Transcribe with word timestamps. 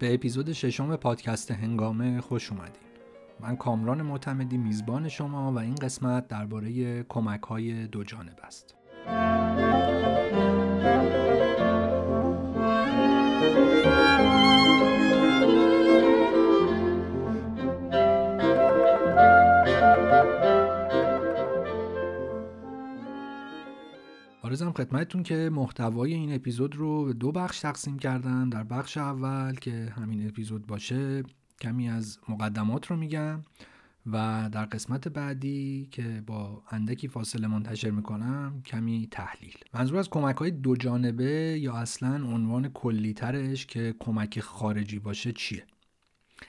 به 0.00 0.14
اپیزود 0.14 0.52
ششم 0.52 0.96
پادکست 0.96 1.50
هنگامه 1.50 2.20
خوش 2.20 2.52
اومدید 2.52 2.90
من 3.40 3.56
کامران 3.56 4.02
معتمدی 4.02 4.58
میزبان 4.58 5.08
شما 5.08 5.52
و 5.52 5.58
این 5.58 5.74
قسمت 5.74 6.28
درباره 6.28 7.02
کمک 7.02 7.42
های 7.42 7.86
دو 7.86 8.04
جانب 8.04 8.38
است. 8.42 8.74
آرزم 24.50 24.72
خدمتتون 24.72 25.22
که 25.22 25.50
محتوای 25.52 26.14
این 26.14 26.34
اپیزود 26.34 26.76
رو 26.76 27.04
به 27.04 27.12
دو 27.12 27.32
بخش 27.32 27.60
تقسیم 27.60 27.98
کردم 27.98 28.50
در 28.50 28.64
بخش 28.64 28.96
اول 28.96 29.54
که 29.54 29.92
همین 29.96 30.28
اپیزود 30.28 30.66
باشه 30.66 31.22
کمی 31.60 31.90
از 31.90 32.18
مقدمات 32.28 32.86
رو 32.86 32.96
میگم 32.96 33.42
و 34.06 34.48
در 34.52 34.64
قسمت 34.64 35.08
بعدی 35.08 35.88
که 35.90 36.22
با 36.26 36.62
اندکی 36.70 37.08
فاصله 37.08 37.46
منتشر 37.46 37.90
می‌کنم 37.90 38.62
کمی 38.66 39.08
تحلیل. 39.10 39.54
منظور 39.74 39.98
از 39.98 40.10
کمک 40.10 40.36
های 40.36 40.50
دو 40.50 40.76
جانبه 40.76 41.58
یا 41.60 41.74
اصلا 41.74 42.14
عنوان 42.14 42.68
کلی 42.68 43.14
ترش 43.14 43.66
که 43.66 43.94
کمک 43.98 44.40
خارجی 44.40 44.98
باشه 44.98 45.32
چیه؟ 45.32 45.64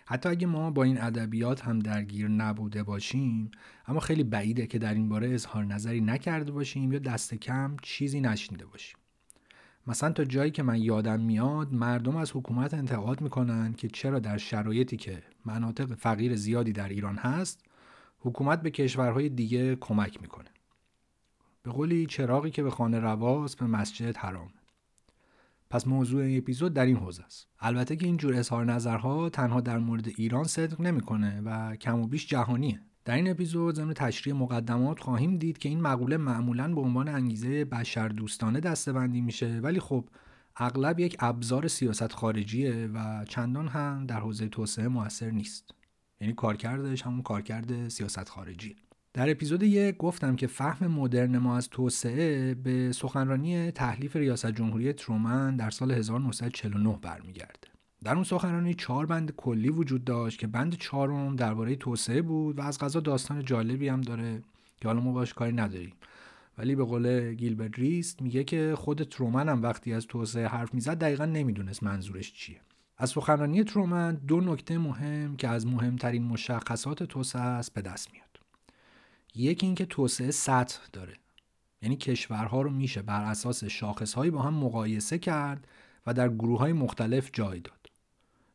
حتی 0.06 0.30
اگه 0.30 0.48
ما 0.48 0.72
با 0.72 0.84
این 0.84 1.02
ادبیات 1.02 1.66
هم 1.66 1.80
درگیر 1.80 2.28
نبوده 2.28 2.84
باشیم 2.84 3.52
اما 3.88 4.00
خیلی 4.00 4.24
بعیده 4.24 4.68
که 4.68 4.80
در 4.80 4.94
این 4.94 5.10
باره 5.10 5.34
اظهار 5.34 5.66
نظری 5.66 6.02
نکرده 6.02 6.52
باشیم 6.52 6.92
یا 6.92 7.00
دست 7.00 7.34
کم 7.34 7.78
چیزی 7.82 8.22
نشنیده 8.22 8.66
باشیم. 8.66 8.98
مثلا 9.88 10.12
تا 10.12 10.26
جایی 10.26 10.52
که 10.52 10.64
من 10.64 10.82
یادم 10.82 11.20
میاد 11.20 11.74
مردم 11.74 12.16
از 12.16 12.32
حکومت 12.36 12.74
انتقاد 12.74 13.22
می‌کنن 13.22 13.74
که 13.74 13.88
چرا 13.88 14.20
در 14.20 14.38
شرایطی 14.38 14.98
که 14.98 15.24
مناطق 15.46 15.96
فقیر 15.96 16.36
زیادی 16.36 16.72
در 16.72 16.90
ایران 16.90 17.16
هست 17.16 17.66
حکومت 18.20 18.62
به 18.62 18.72
کشورهای 18.72 19.30
دیگه 19.30 19.76
کمک 19.76 20.22
می‌کنه. 20.22 20.50
به 21.64 21.72
قولی 21.72 22.06
چراغی 22.06 22.52
که 22.52 22.64
به 22.64 22.72
خانه 22.72 23.00
رواست 23.00 23.60
به 23.60 23.66
مسجد 23.66 24.18
حرام. 24.18 24.50
پس 25.72 25.88
موضوع 25.88 26.24
این 26.24 26.38
اپیزود 26.38 26.74
در 26.74 26.86
این 26.86 26.98
حوزه 26.98 27.24
است. 27.24 27.48
البته 27.60 27.96
که 27.96 28.06
این 28.06 28.18
جور 28.18 28.36
اظهار 28.36 28.66
نظرها 28.66 29.30
تنها 29.30 29.62
در 29.62 29.78
مورد 29.78 30.08
ایران 30.08 30.44
صدق 30.44 30.82
نمی‌کنه 30.82 31.42
و 31.46 31.76
کم 31.76 32.00
و 32.00 32.08
بیش 32.08 32.28
جهانیه. 32.28 32.82
در 33.06 33.16
این 33.16 33.32
اپیزود 33.32 33.76
ضمن 33.76 33.94
تشریح 33.94 34.36
مقدمات 34.36 35.00
خواهیم 35.00 35.38
دید 35.38 35.58
که 35.58 35.70
این 35.70 35.82
مقوله 35.82 36.18
معمولا 36.18 36.74
به 36.74 36.82
عنوان 36.82 37.08
انگیزه 37.08 37.66
بشر 37.66 38.08
دوستانه 38.08 38.60
دستبندی 38.60 39.22
میشه 39.22 39.60
ولی 39.64 39.80
خب 39.80 40.10
اغلب 40.58 41.00
یک 41.00 41.16
ابزار 41.20 41.68
سیاست 41.68 42.12
خارجیه 42.14 42.90
و 42.94 43.26
چندان 43.26 43.68
هم 43.68 44.06
در 44.06 44.20
حوزه 44.20 44.48
توسعه 44.48 44.88
موثر 44.88 45.30
نیست. 45.30 45.72
یعنی 46.22 46.34
کارکردش 46.34 47.02
همون 47.02 47.22
کارکرد 47.22 47.88
سیاست 47.88 48.30
خارجیه. 48.30 48.76
در 49.14 49.32
اپیزود 49.32 49.64
یک 49.64 49.98
گفتم 49.98 50.36
که 50.36 50.48
فهم 50.48 50.88
مدرن 50.88 51.38
ما 51.38 51.58
از 51.58 51.70
توسعه 51.70 52.54
به 52.54 52.92
سخنرانی 52.92 53.72
تحلیف 53.72 54.16
ریاست 54.16 54.52
جمهوری 54.52 54.94
ترومن 54.94 55.56
در 55.56 55.70
سال 55.70 55.92
1949 55.92 57.00
برمیگرده. 57.02 57.68
در 58.04 58.16
اون 58.16 58.24
سخنرانی 58.24 58.74
چهار 58.74 59.06
بند 59.06 59.32
کلی 59.36 59.70
وجود 59.70 60.04
داشت 60.04 60.40
که 60.40 60.48
بند 60.48 60.76
چهارم 60.76 61.36
درباره 61.36 61.76
توسعه 61.76 62.22
بود 62.22 62.60
و 62.60 62.62
از 62.62 62.80
غذا 62.80 63.00
داستان 63.00 63.46
جالبی 63.46 63.88
هم 63.88 64.02
داره 64.02 64.42
که 64.82 64.88
حالا 64.88 65.00
ما 65.00 65.12
باش 65.12 65.34
کاری 65.34 65.54
نداریم. 65.54 65.94
ولی 66.58 66.76
به 66.76 66.84
قول 66.84 67.34
گیلبرت 67.34 67.80
ریست 67.80 68.22
میگه 68.22 68.44
که 68.44 68.74
خود 68.78 69.04
ترومن 69.04 69.50
هم 69.50 69.64
وقتی 69.64 69.94
از 69.94 70.08
توسعه 70.08 70.48
حرف 70.48 70.74
می‌زد 70.74 70.98
دقیقا 70.98 71.26
نمی‌دونست 71.26 71.84
منظورش 71.84 72.34
چیه. 72.34 72.62
از 72.98 73.10
سخنرانی 73.10 73.64
ترومن 73.64 74.16
دو 74.16 74.42
نکته 74.42 74.78
مهم 74.78 75.36
که 75.36 75.48
از 75.48 75.68
مهمترین 75.68 76.24
مشخصات 76.24 77.04
توسعه 77.04 77.42
است 77.42 77.74
به 77.74 77.82
دست 77.82 78.14
میاد. 78.14 78.31
یکی 79.36 79.66
اینکه 79.66 79.86
توسعه 79.86 80.32
سطح 80.32 80.80
داره. 80.94 81.14
یعنی 81.82 81.96
کشورها 81.96 82.62
رو 82.62 82.70
میشه 82.70 83.02
بر 83.02 83.24
اساس 83.24 83.64
شاخصهایی 83.64 84.32
با 84.32 84.42
هم 84.42 84.54
مقایسه 84.54 85.18
کرد 85.18 85.68
و 86.08 86.14
در 86.14 86.30
گروه 86.30 86.60
های 86.60 86.74
مختلف 86.74 87.30
جای 87.34 87.60
داد. 87.60 87.88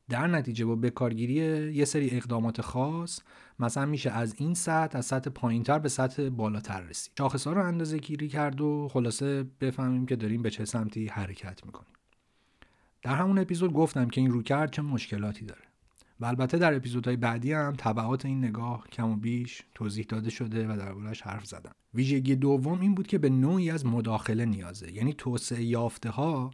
در 0.08 0.26
نتیجه 0.26 0.64
با 0.64 0.76
بکارگیری 0.76 1.34
یه 1.74 1.84
سری 1.84 2.10
اقدامات 2.10 2.60
خاص 2.60 3.20
مثلا 3.58 3.86
میشه 3.86 4.10
از 4.10 4.34
این 4.38 4.54
سطح 4.54 4.98
از 4.98 5.06
سطح 5.06 5.30
پایینتر 5.30 5.78
به 5.78 5.88
سطح 5.88 6.28
بالاتر 6.28 6.80
رسید. 6.80 7.12
شاخص 7.18 7.46
ها 7.46 7.52
رو 7.52 7.62
اندازه 7.62 7.98
گیری 7.98 8.28
کرد 8.28 8.60
و 8.60 8.88
خلاصه 8.88 9.42
بفهمیم 9.60 10.06
که 10.06 10.16
داریم 10.16 10.42
به 10.42 10.50
چه 10.50 10.64
سمتی 10.64 11.06
حرکت 11.06 11.66
می‌کنیم. 11.66 11.92
در 13.02 13.14
همون 13.14 13.38
اپیزود 13.38 13.72
گفتم 13.72 14.08
که 14.08 14.20
این 14.20 14.30
روکرد 14.30 14.70
چه 14.70 14.82
مشکلاتی 14.82 15.44
داره. 15.44 15.65
و 16.20 16.24
البته 16.24 16.58
در 16.58 16.74
اپیزودهای 16.74 17.16
بعدی 17.16 17.52
هم 17.52 17.74
طبعات 17.76 18.26
این 18.26 18.44
نگاه 18.44 18.86
کم 18.92 19.10
و 19.10 19.16
بیش 19.16 19.62
توضیح 19.74 20.06
داده 20.08 20.30
شده 20.30 20.68
و 20.68 20.76
دربارهش 20.76 21.22
حرف 21.22 21.46
زدم 21.46 21.72
ویژگی 21.94 22.36
دوم 22.36 22.80
این 22.80 22.94
بود 22.94 23.06
که 23.06 23.18
به 23.18 23.30
نوعی 23.30 23.70
از 23.70 23.86
مداخله 23.86 24.44
نیازه. 24.44 24.92
یعنی 24.92 25.12
توسعه 25.12 25.64
یافته 25.64 26.10
ها 26.10 26.50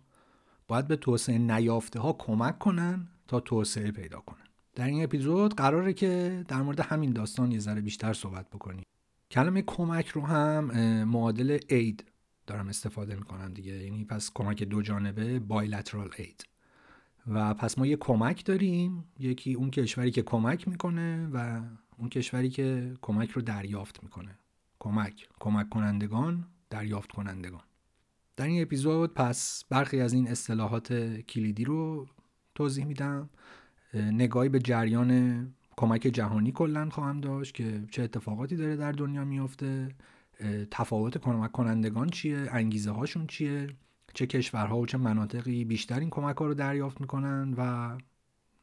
باید 0.68 0.88
به 0.88 0.96
توسعه 0.96 1.38
نیافته 1.38 2.00
ها 2.00 2.12
کمک 2.12 2.58
کنن 2.58 3.08
تا 3.28 3.40
توسعه 3.40 3.90
پیدا 3.90 4.20
کنن. 4.20 4.44
در 4.74 4.86
این 4.86 5.04
اپیزود 5.04 5.54
قراره 5.54 5.92
که 5.92 6.44
در 6.48 6.62
مورد 6.62 6.80
همین 6.80 7.12
داستان 7.12 7.52
یه 7.52 7.58
ذره 7.58 7.80
بیشتر 7.80 8.12
صحبت 8.12 8.50
بکنیم. 8.50 8.84
کلمه 9.30 9.62
کمک 9.62 10.08
رو 10.08 10.26
هم 10.26 10.64
معادل 11.04 11.58
اید 11.68 12.04
دارم 12.46 12.68
استفاده 12.68 13.14
می‌کنم 13.14 13.52
دیگه. 13.52 13.72
یعنی 13.72 14.04
پس 14.04 14.30
کمک 14.34 14.62
دو 14.62 14.82
جانبه 14.82 15.38
بایلترال 15.38 16.10
اید 16.18 16.44
و 17.26 17.54
پس 17.54 17.78
ما 17.78 17.86
یه 17.86 17.96
کمک 17.96 18.44
داریم. 18.44 19.04
یکی 19.18 19.54
اون 19.54 19.70
کشوری 19.70 20.10
که 20.10 20.22
کمک 20.22 20.68
می‌کنه 20.68 21.28
و 21.32 21.60
اون 21.98 22.08
کشوری 22.08 22.50
که 22.50 22.94
کمک 23.02 23.30
رو 23.30 23.42
دریافت 23.42 24.02
می‌کنه. 24.02 24.38
کمک 24.78 25.28
کمک 25.40 25.68
کنندگان 25.68 26.46
دریافت 26.70 27.12
کنندگان. 27.12 27.62
در 28.36 28.46
این 28.46 28.62
اپیزود 28.62 29.14
پس 29.14 29.64
برخی 29.70 30.00
از 30.00 30.12
این 30.12 30.28
اصطلاحات 30.28 30.92
کلیدی 31.20 31.64
رو 31.64 32.06
توضیح 32.54 32.84
میدم. 32.84 33.30
نگاهی 33.94 34.48
به 34.48 34.58
جریان 34.58 35.54
کمک 35.76 36.00
جهانی 36.00 36.52
کلا 36.52 36.88
خواهم 36.90 37.20
داشت 37.20 37.54
که 37.54 37.84
چه 37.90 38.02
اتفاقاتی 38.02 38.56
داره 38.56 38.76
در 38.76 38.92
دنیا 38.92 39.24
میافته. 39.24 39.88
تفاوت 40.70 41.18
کمک 41.18 41.52
کنندگان 41.52 42.08
چیه؟ 42.08 42.48
انگیزه 42.50 42.90
هاشون 42.90 43.26
چیه؟ 43.26 43.66
چه 44.14 44.26
کشورها 44.26 44.78
و 44.78 44.86
چه 44.86 44.98
مناطقی 44.98 45.64
بیشتر 45.64 46.00
این 46.00 46.10
کمک 46.10 46.36
ها 46.36 46.46
رو 46.46 46.54
دریافت 46.54 47.00
می‌کنن 47.00 47.54
و 47.56 47.98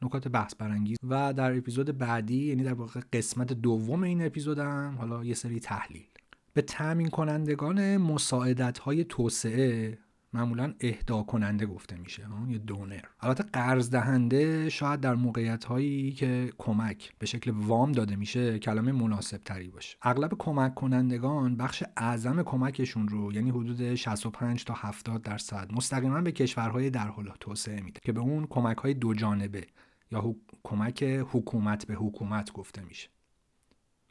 نکات 0.02 0.28
بحث 0.28 0.54
برانگیز. 0.54 0.96
و 1.08 1.32
در 1.32 1.56
اپیزود 1.56 1.98
بعدی 1.98 2.44
یعنی 2.44 2.62
در 2.62 2.74
واقع 2.74 3.00
قسمت 3.12 3.52
دوم 3.52 4.02
این 4.02 4.26
اپیزودم 4.26 4.94
حالا 4.98 5.24
یه 5.24 5.34
سری 5.34 5.60
تحلیل. 5.60 6.06
به 6.54 6.62
تامین 6.62 7.08
کنندگان 7.08 7.96
مساعدت 7.96 8.78
های 8.78 9.04
توسعه 9.04 9.98
معمولا 10.32 10.74
اهدا 10.80 11.22
کننده 11.22 11.66
گفته 11.66 11.96
میشه 11.96 12.26
یه 12.48 12.58
دونر. 12.58 13.00
البته 13.20 13.44
قرض 13.52 13.90
دهنده 13.90 14.68
شاید 14.68 15.00
در 15.00 15.14
موقعیت 15.14 15.64
هایی 15.64 16.12
که 16.12 16.52
کمک 16.58 17.12
به 17.18 17.26
شکل 17.26 17.50
وام 17.50 17.92
داده 17.92 18.16
میشه 18.16 18.58
کلمه 18.58 18.92
مناسب 18.92 19.38
تری 19.38 19.68
باشه. 19.68 19.96
اغلب 20.02 20.34
کمک 20.38 20.74
کنندگان 20.74 21.56
بخش 21.56 21.82
اعظم 21.96 22.42
کمکشون 22.42 23.08
رو 23.08 23.32
یعنی 23.32 23.50
حدود 23.50 23.94
65 23.94 24.64
تا 24.64 24.74
70 24.76 25.22
درصد 25.22 25.72
مستقیما 25.72 26.20
به 26.20 26.32
کشورهای 26.32 26.90
در 26.90 27.08
حال 27.08 27.32
توسعه 27.40 27.80
میده 27.80 28.00
که 28.04 28.12
به 28.12 28.20
اون 28.20 28.46
کمک 28.46 28.76
های 28.76 28.94
دو 28.94 29.14
جانبه 29.14 29.66
یا 30.12 30.34
کمک 30.62 31.02
حکومت 31.02 31.86
به 31.86 31.94
حکومت 31.94 32.52
گفته 32.52 32.82
میشه. 32.82 33.08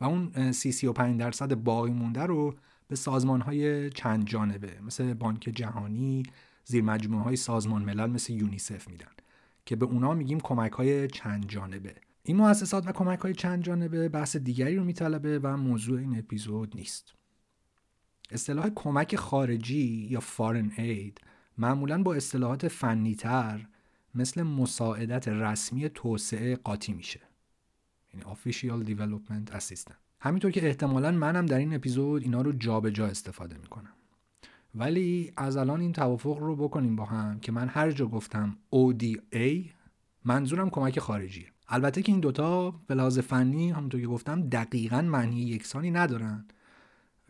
و 0.02 0.06
اون 0.06 0.52
35 0.52 1.20
درصد 1.20 1.54
باقی 1.54 1.92
مونده 1.92 2.24
رو 2.24 2.56
به 2.90 2.96
سازمان 2.96 3.42
های 3.42 3.90
چند 3.90 4.28
جانبه 4.28 4.80
مثل 4.82 5.14
بانک 5.14 5.40
جهانی 5.40 6.24
زیر 6.66 6.84
مجموعه 6.84 7.24
های 7.24 7.36
سازمان 7.36 7.82
ملل 7.82 8.10
مثل 8.10 8.34
یونیسف 8.34 8.88
میدن 8.88 9.12
که 9.66 9.76
به 9.76 9.86
اونا 9.86 10.14
میگیم 10.14 10.40
کمک 10.40 10.72
های 10.72 11.08
چند 11.08 11.50
جانبه. 11.50 11.96
این 12.24 12.38
مؤسسات 12.38 12.88
و 12.88 12.92
کمک 12.92 13.20
های 13.20 13.34
چند 13.34 13.64
جانبه 13.64 14.10
بحث 14.10 14.36
دیگری 14.36 14.76
رو 14.76 14.84
میطلبه 14.84 15.40
و 15.40 15.58
موضوع 15.58 16.00
این 16.00 16.20
اپیزود 16.20 16.76
نیست. 16.76 17.14
اصطلاح 18.32 18.70
کمک 18.76 19.16
خارجی 19.16 20.08
یا 20.10 20.20
فارن 20.20 20.72
اید 20.78 21.22
معمولا 21.58 22.04
با 22.04 22.14
اصطلاحات 22.14 22.68
فنیتر 22.68 23.68
مثل 24.16 24.44
مساعدت 24.44 25.28
رسمی 25.28 25.90
توسعه 25.90 26.56
قاطی 26.56 26.94
میشه. 26.94 27.22
یعنی 28.14 28.36
Official 28.36 28.88
Development 28.90 29.56
Assistance. 29.56 30.09
همینطور 30.22 30.52
که 30.52 30.68
احتمالا 30.68 31.12
منم 31.12 31.46
در 31.46 31.58
این 31.58 31.74
اپیزود 31.74 32.24
اینا 32.24 32.42
رو 32.42 32.52
جابجا 32.52 32.90
جا 32.90 33.08
استفاده 33.08 33.58
می‌کنم. 33.58 33.94
ولی 34.76 35.32
از 35.38 35.58
الان 35.58 35.82
این 35.82 35.94
توافق 35.94 36.38
رو 36.38 36.56
بکنیم 36.56 36.96
با 36.96 37.06
هم 37.06 37.40
که 37.40 37.52
من 37.52 37.68
هر 37.68 37.92
جا 37.92 38.06
گفتم 38.06 38.58
ODA 38.76 39.70
منظورم 40.26 40.70
کمک 40.70 41.00
خارجیه. 41.00 41.48
البته 41.68 42.02
که 42.02 42.12
این 42.12 42.22
دوتا 42.22 42.72
به 42.72 42.96
لحاظ 42.96 43.20
فنی 43.20 43.70
همونطور 43.70 44.02
که 44.02 44.08
گفتم 44.08 44.50
دقیقا 44.50 45.02
معنی 45.02 45.42
یکسانی 45.42 45.92
ندارن. 45.92 46.46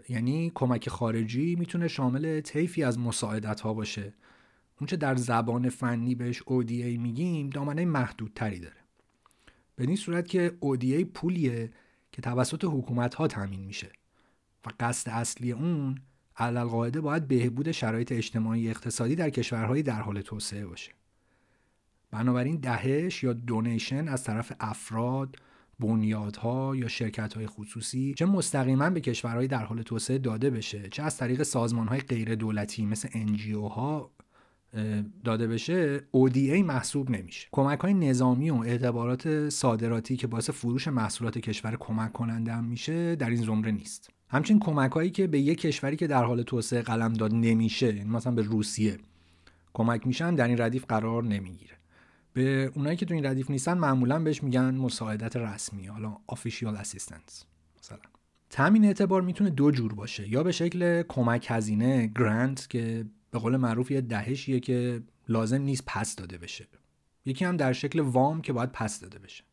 یعنی 0.09 0.51
کمک 0.55 0.89
خارجی 0.89 1.55
می‌تونه 1.55 1.87
شامل 1.87 2.41
طیفی 2.41 2.83
از 2.83 2.99
مساعدت 2.99 3.61
ها 3.61 3.73
باشه 3.73 4.13
اونچه 4.79 4.95
در 4.95 5.15
زبان 5.15 5.69
فنی 5.69 6.15
بهش 6.15 6.41
ODA 6.41 6.97
میگیم 6.99 7.49
دامنه 7.49 7.85
محدودتری 7.85 8.59
داره. 8.59 8.75
به 9.75 9.83
این 9.83 9.95
صورت 9.95 10.27
که 10.27 10.57
ODA 10.61 11.03
پولیه 11.13 11.71
که 12.11 12.21
توسط 12.21 12.65
حکومت 12.65 13.15
ها 13.15 13.27
تامین 13.27 13.65
میشه 13.65 13.91
و 14.65 14.69
قصد 14.79 15.09
اصلی 15.11 15.51
اون 15.51 16.01
علالقاعده 16.37 17.01
باید 17.01 17.27
بهبود 17.27 17.71
شرایط 17.71 18.11
اجتماعی 18.11 18.69
اقتصادی 18.69 19.15
در 19.15 19.29
کشورهایی 19.29 19.83
در 19.83 20.01
حال 20.01 20.21
توسعه 20.21 20.65
باشه. 20.65 20.91
بنابراین 22.11 22.55
دهش 22.55 23.23
یا 23.23 23.33
دونیشن 23.33 24.07
از 24.07 24.23
طرف 24.23 24.51
افراد 24.59 25.35
بنیادها 25.79 26.75
یا 26.75 26.87
شرکت 26.87 27.33
های 27.33 27.47
خصوصی 27.47 28.13
چه 28.13 28.25
مستقیما 28.25 28.89
به 28.89 29.01
کشورهای 29.01 29.47
در 29.47 29.65
حال 29.65 29.81
توسعه 29.81 30.17
داده 30.17 30.49
بشه 30.49 30.89
چه 30.89 31.03
از 31.03 31.17
طریق 31.17 31.43
سازمان 31.43 31.87
های 31.87 31.99
غیر 31.99 32.35
دولتی 32.35 32.85
مثل 32.85 33.09
NGO 33.09 33.71
ها 33.71 34.11
داده 35.23 35.47
بشه 35.47 35.99
ODA 35.99 36.63
محسوب 36.63 37.09
نمیشه. 37.09 37.47
کمک 37.51 37.79
های 37.79 37.93
نظامی 37.93 38.49
و 38.49 38.55
اعتبارات 38.55 39.49
صادراتی 39.49 40.17
که 40.17 40.27
باعث 40.27 40.49
فروش 40.49 40.87
محصولات 40.87 41.37
کشور 41.37 41.77
کمک 41.79 42.13
کننده 42.13 42.53
هم 42.53 42.63
میشه 42.63 43.15
در 43.15 43.29
این 43.29 43.41
زمره 43.41 43.71
نیست. 43.71 44.09
همچنین 44.29 44.59
کمک 44.59 44.91
هایی 44.91 45.09
که 45.09 45.27
به 45.27 45.39
یک 45.39 45.61
کشوری 45.61 45.95
که 45.95 46.07
در 46.07 46.23
حال 46.23 46.43
توسعه 46.43 46.81
قلم 46.81 47.13
داد 47.13 47.33
نمیشه 47.33 47.95
یعنی 47.95 48.09
مثلا 48.09 48.33
به 48.33 48.41
روسیه 48.41 48.97
کمک 49.73 50.07
میشن 50.07 50.35
در 50.35 50.47
این 50.47 50.57
ردیف 50.57 50.85
قرار 50.85 51.23
نمی‌گیره. 51.23 51.75
به 52.33 52.71
اونایی 52.75 52.97
که 52.97 53.05
تو 53.05 53.13
این 53.13 53.25
ردیف 53.25 53.51
نیستن 53.51 53.77
معمولا 53.77 54.19
بهش 54.19 54.43
میگن 54.43 54.75
مساعدت 54.75 55.35
رسمی 55.35 55.87
حالا 55.87 56.17
official 56.31 56.83
assistance. 56.83 57.45
مثلا 57.79 57.99
تامین 58.49 58.85
اعتبار 58.85 59.21
می‌تونه 59.21 59.49
دو 59.49 59.71
جور 59.71 59.93
باشه. 59.93 60.29
یا 60.29 60.43
به 60.43 60.51
شکل 60.51 61.03
کمک 61.03 61.45
هزینه 61.49 62.11
گرانت 62.15 62.69
که 62.69 63.05
به 63.31 63.39
قول 63.39 63.57
معروف 63.57 63.91
یه 63.91 64.01
دهشیه 64.01 64.59
که 64.59 65.01
لازم 65.27 65.61
نیست 65.61 65.83
پس 65.87 66.15
داده 66.15 66.37
بشه. 66.37 66.67
یکی 67.25 67.45
هم 67.45 67.57
در 67.57 67.73
شکل 67.73 67.99
وام 67.99 68.41
که 68.41 68.53
باید 68.53 68.71
پس 68.71 68.99
داده 68.99 69.19
بشه. 69.19 69.43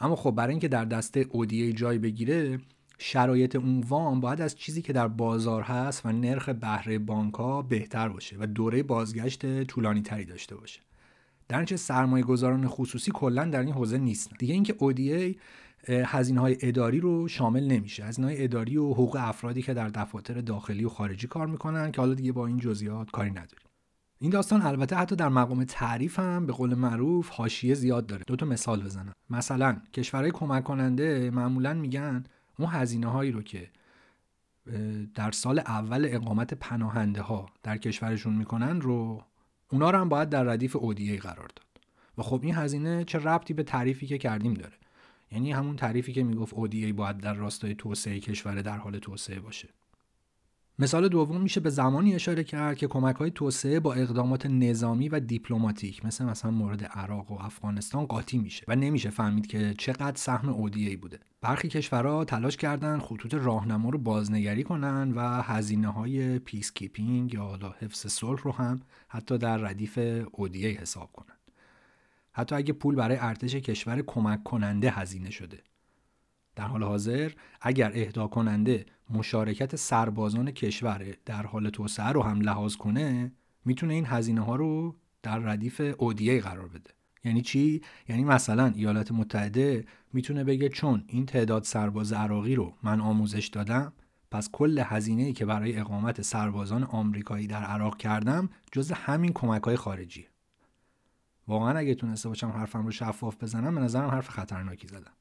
اما 0.00 0.16
خب 0.16 0.30
برای 0.30 0.50
اینکه 0.50 0.68
در 0.68 0.84
دسته 0.84 1.24
ODA 1.24 1.74
جای 1.74 1.98
بگیره 1.98 2.60
شرایط 2.98 3.56
اون 3.56 3.80
وام 3.80 4.20
باید 4.20 4.40
از 4.40 4.56
چیزی 4.56 4.82
که 4.82 4.92
در 4.92 5.08
بازار 5.08 5.62
هست 5.62 6.06
و 6.06 6.12
نرخ 6.12 6.48
بهره 6.48 6.98
بانک 6.98 7.68
بهتر 7.68 8.08
باشه 8.08 8.36
و 8.40 8.46
دوره 8.46 8.82
بازگشت 8.82 9.64
طولانی 9.64 10.02
تری 10.02 10.24
داشته 10.24 10.56
باشه. 10.56 10.80
در 11.48 11.60
نتیجه 11.60 11.76
سرمایه 11.76 12.24
گذاران 12.24 12.68
خصوصی 12.68 13.10
کلا 13.14 13.44
در 13.44 13.60
این 13.60 13.72
حوزه 13.72 13.98
نیستن. 13.98 14.36
دیگه 14.38 14.54
اینکه 14.54 14.72
ODA 14.72 15.36
هزینه 15.88 16.40
های 16.40 16.56
اداری 16.60 17.00
رو 17.00 17.28
شامل 17.28 17.64
نمیشه. 17.64 18.04
هزینه 18.04 18.26
های 18.26 18.44
اداری 18.44 18.76
و 18.76 18.92
حقوق 18.92 19.16
افرادی 19.20 19.62
که 19.62 19.74
در 19.74 19.88
دفاتر 19.88 20.40
داخلی 20.40 20.84
و 20.84 20.88
خارجی 20.88 21.26
کار 21.26 21.46
می‌کنن 21.46 21.92
که 21.92 22.00
حالا 22.00 22.14
دیگه 22.14 22.32
با 22.32 22.46
این 22.46 22.56
جزئیات 22.56 23.10
کاری 23.10 23.30
نداریم. 23.30 23.68
این 24.18 24.30
داستان 24.30 24.62
البته 24.62 24.96
حتی 24.96 25.16
در 25.16 25.28
مقام 25.28 25.64
تعریف 25.64 26.18
هم 26.18 26.46
به 26.46 26.52
قول 26.52 26.74
معروف 26.74 27.28
حاشیه 27.28 27.74
زیاد 27.74 28.06
داره. 28.06 28.22
دو 28.26 28.36
تا 28.36 28.46
مثال 28.46 28.82
بزنم. 28.82 29.12
مثلا 29.30 29.76
کشورهای 29.92 30.30
کمک 30.30 30.64
کننده 30.64 31.30
معمولا 31.30 31.74
میگن 31.74 32.24
اون 32.58 32.68
هزینه 32.72 33.06
هایی 33.06 33.30
رو 33.32 33.42
که 33.42 33.70
در 35.14 35.30
سال 35.30 35.58
اول 35.58 36.08
اقامت 36.10 36.54
پناهنده 36.54 37.22
ها 37.22 37.46
در 37.62 37.76
کشورشون 37.76 38.34
می‌کنن 38.34 38.80
رو 38.80 39.22
اونا 39.70 39.90
رو 39.90 39.98
هم 39.98 40.08
باید 40.08 40.28
در 40.28 40.42
ردیف 40.42 40.76
ODA 40.76 41.18
قرار 41.18 41.48
داد. 41.56 41.80
و 42.18 42.22
خب 42.22 42.40
این 42.42 42.54
هزینه 42.54 43.04
چه 43.04 43.18
ربطی 43.18 43.54
به 43.54 43.62
تعریفی 43.62 44.06
که 44.06 44.18
کردیم 44.18 44.54
داره؟ 44.54 44.72
یعنی 45.32 45.52
همون 45.52 45.76
تعریفی 45.76 46.12
که 46.12 46.22
می‌گفت 46.22 46.54
ODA 46.54 46.92
باید 46.92 47.18
در 47.18 47.34
راستای 47.34 47.74
توسعه 47.74 48.20
کشور 48.20 48.62
در 48.62 48.78
حال 48.78 48.98
توسعه 48.98 49.40
باشه. 49.40 49.68
مثال 50.78 51.08
دوم 51.08 51.40
میشه 51.40 51.60
به 51.60 51.70
زمانی 51.70 52.14
اشاره 52.14 52.44
کرد 52.44 52.76
که 52.76 52.86
کمک 52.86 53.16
های 53.16 53.30
توسعه 53.30 53.80
با 53.80 53.94
اقدامات 53.94 54.46
نظامی 54.46 55.08
و 55.08 55.20
دیپلماتیک 55.20 56.04
مثل 56.04 56.24
مثلا 56.24 56.50
مورد 56.50 56.84
عراق 56.84 57.32
و 57.32 57.34
افغانستان 57.40 58.06
قاطی 58.06 58.38
میشه 58.38 58.64
و 58.68 58.76
نمیشه 58.76 59.10
فهمید 59.10 59.46
که 59.46 59.74
چقدر 59.78 60.16
سهم 60.16 60.68
ODA 60.68 60.96
بوده. 60.96 61.20
برخی 61.40 61.68
کشورها 61.68 62.24
تلاش 62.24 62.56
کردن 62.56 62.98
خطوط 62.98 63.34
راهنما 63.34 63.90
رو 63.90 63.98
بازنگری 63.98 64.62
کنن 64.62 65.12
و 65.12 65.42
هزینه 65.42 65.88
های 65.88 66.38
peacekeeping 66.38 67.34
یا 67.34 67.58
حفظ 67.80 68.06
صلح 68.06 68.40
رو 68.42 68.52
هم 68.52 68.80
حتی 69.08 69.38
در 69.38 69.56
ردیف 69.56 69.98
ODA 70.26 70.80
حساب 70.80 71.12
کنن. 71.12 71.33
حتی 72.34 72.54
اگه 72.54 72.72
پول 72.72 72.94
برای 72.94 73.16
ارتش 73.20 73.54
کشور 73.54 74.02
کمک 74.02 74.42
کننده 74.42 74.90
هزینه 74.90 75.30
شده. 75.30 75.58
در 76.56 76.66
حال 76.66 76.82
حاضر 76.82 77.32
اگر 77.60 77.92
اهدا 77.94 78.26
کننده 78.26 78.86
مشارکت 79.10 79.76
سربازان 79.76 80.50
کشور 80.50 81.14
در 81.24 81.46
حال 81.46 81.70
توسعه 81.70 82.08
رو 82.08 82.22
هم 82.22 82.40
لحاظ 82.40 82.76
کنه 82.76 83.32
می‌تونه 83.64 83.94
این 83.94 84.06
هزینه 84.06 84.40
ها 84.40 84.56
رو 84.56 84.96
در 85.22 85.38
ردیف 85.38 85.80
اودیه 85.98 86.40
قرار 86.40 86.68
بده. 86.68 86.90
یعنی 87.24 87.42
چی؟ 87.42 87.82
یعنی 88.08 88.24
مثلا 88.24 88.66
ایالات 88.66 89.12
متحده 89.12 89.84
می‌تونه 90.12 90.44
بگه 90.44 90.68
چون 90.68 91.04
این 91.06 91.26
تعداد 91.26 91.62
سرباز 91.62 92.12
عراقی 92.12 92.54
رو 92.54 92.74
من 92.82 93.00
آموزش 93.00 93.46
دادم 93.46 93.92
پس 94.30 94.48
کل 94.52 94.82
هزینه 94.84 95.22
ای 95.22 95.32
که 95.32 95.46
برای 95.46 95.76
اقامت 95.76 96.22
سربازان 96.22 96.84
آمریکایی 96.84 97.46
در 97.46 97.62
عراق 97.62 97.96
کردم 97.96 98.48
جز 98.72 98.92
همین 98.92 99.32
کمک 99.32 99.62
های 99.62 99.76
خارجی 99.76 100.26
واقعا 101.48 101.78
اگه 101.78 101.94
تونسته 101.94 102.28
باشم 102.28 102.48
حرفم 102.48 102.84
رو 102.84 102.90
شفاف 102.90 103.42
بزنم 103.42 103.74
به 103.74 103.80
نظرم 103.80 104.10
حرف 104.10 104.28
خطرناکی 104.28 104.86
زدم. 104.86 105.12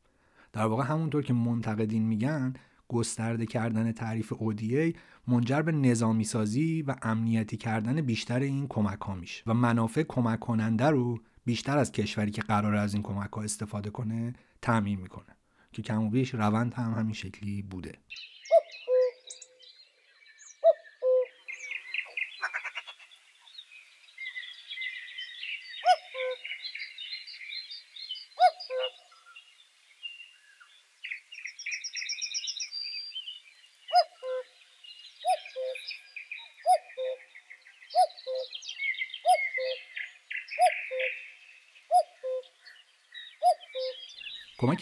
در 0.53 0.65
واقع 0.65 0.83
همونطور 0.83 1.23
که 1.23 1.33
منتقدین 1.33 2.03
میگن 2.03 2.53
گسترده 2.87 3.45
کردن 3.45 3.91
تعریف 3.91 4.33
ODA 4.33 4.97
منجر 5.27 5.61
به 5.61 5.71
نظامی 5.71 6.23
سازی 6.23 6.81
و 6.81 6.95
امنیتی 7.01 7.57
کردن 7.57 8.01
بیشتر 8.01 8.39
این 8.39 8.67
کمک 8.67 9.01
ها 9.01 9.15
میشه 9.15 9.43
و 9.47 9.53
منافع 9.53 10.03
کمک 10.03 10.39
کننده 10.39 10.85
رو 10.85 11.19
بیشتر 11.45 11.77
از 11.77 11.91
کشوری 11.91 12.31
که 12.31 12.41
قرار 12.41 12.75
از 12.75 12.93
این 12.93 13.03
کمک 13.03 13.29
ها 13.33 13.41
استفاده 13.41 13.89
کنه 13.89 14.33
تعمین 14.61 14.99
می‌کنه 14.99 15.37
که 15.71 15.81
کم 15.81 16.03
و 16.03 16.09
بیش 16.09 16.33
روند 16.33 16.73
هم 16.73 16.93
همین 16.93 17.13
شکلی 17.13 17.61
بوده. 17.61 17.91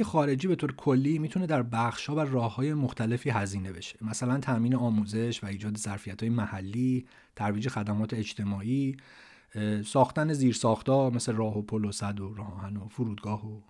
کمک 0.02 0.12
خارجی 0.12 0.48
به 0.48 0.56
طور 0.56 0.76
کلی 0.76 1.20
می‌تونه 1.20 1.46
در 1.46 1.64
بخشها 1.64 2.16
و 2.16 2.20
راه 2.20 2.56
های 2.56 2.74
مختلفی 2.74 3.30
هزینه 3.30 3.72
بشه. 3.72 3.98
مثلا 4.02 4.40
تامین 4.40 4.76
آموزش 4.76 5.44
و 5.44 5.48
ایجاد 5.48 5.78
ظرفیت 5.78 6.24
های 6.24 6.30
محلی 6.30 7.06
ترویج 7.36 7.68
خدمات 7.68 8.14
اجتماعی 8.14 8.98
ساختن 9.86 10.34
زیرساختها 10.34 11.10
مثل 11.10 11.34
راه 11.34 11.58
و 11.58 11.62
پل 11.62 11.86
و 11.86 11.92
صد 11.92 12.20
و 12.20 12.34
راهن 12.34 12.78
و 12.78 12.88
فرودگاه 12.88 13.48
و 13.48 13.62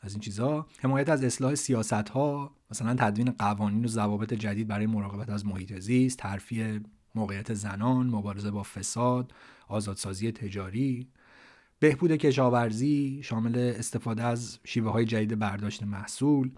از 0.00 0.12
این 0.12 0.20
چیزها 0.20 0.66
حمایت 0.82 1.08
از 1.08 1.24
اصلاح 1.24 1.54
سیاست 1.54 2.08
ها 2.08 2.50
مثلا 2.70 2.94
تدوین 2.94 3.30
قوانین 3.30 3.84
و 3.84 3.88
ضوابط 3.88 4.34
جدید 4.34 4.68
برای 4.68 4.86
مراقبت 4.86 5.30
از 5.30 5.46
محیط 5.46 5.78
زیست 5.78 6.18
ترفیع 6.18 6.80
موقعیت 7.14 7.54
زنان 7.54 8.06
مبارزه 8.06 8.50
با 8.50 8.62
فساد 8.62 9.32
آزادسازی 9.68 10.32
تجاری. 10.32 11.08
بهبود 11.78 12.12
کشاورزی 12.12 13.20
شامل 13.24 13.58
استفاده 13.58 14.22
از 14.24 14.58
شیوه 14.64 14.90
های 14.90 15.04
جدید 15.04 15.38
برداشت 15.38 15.82
محصول 15.82 16.50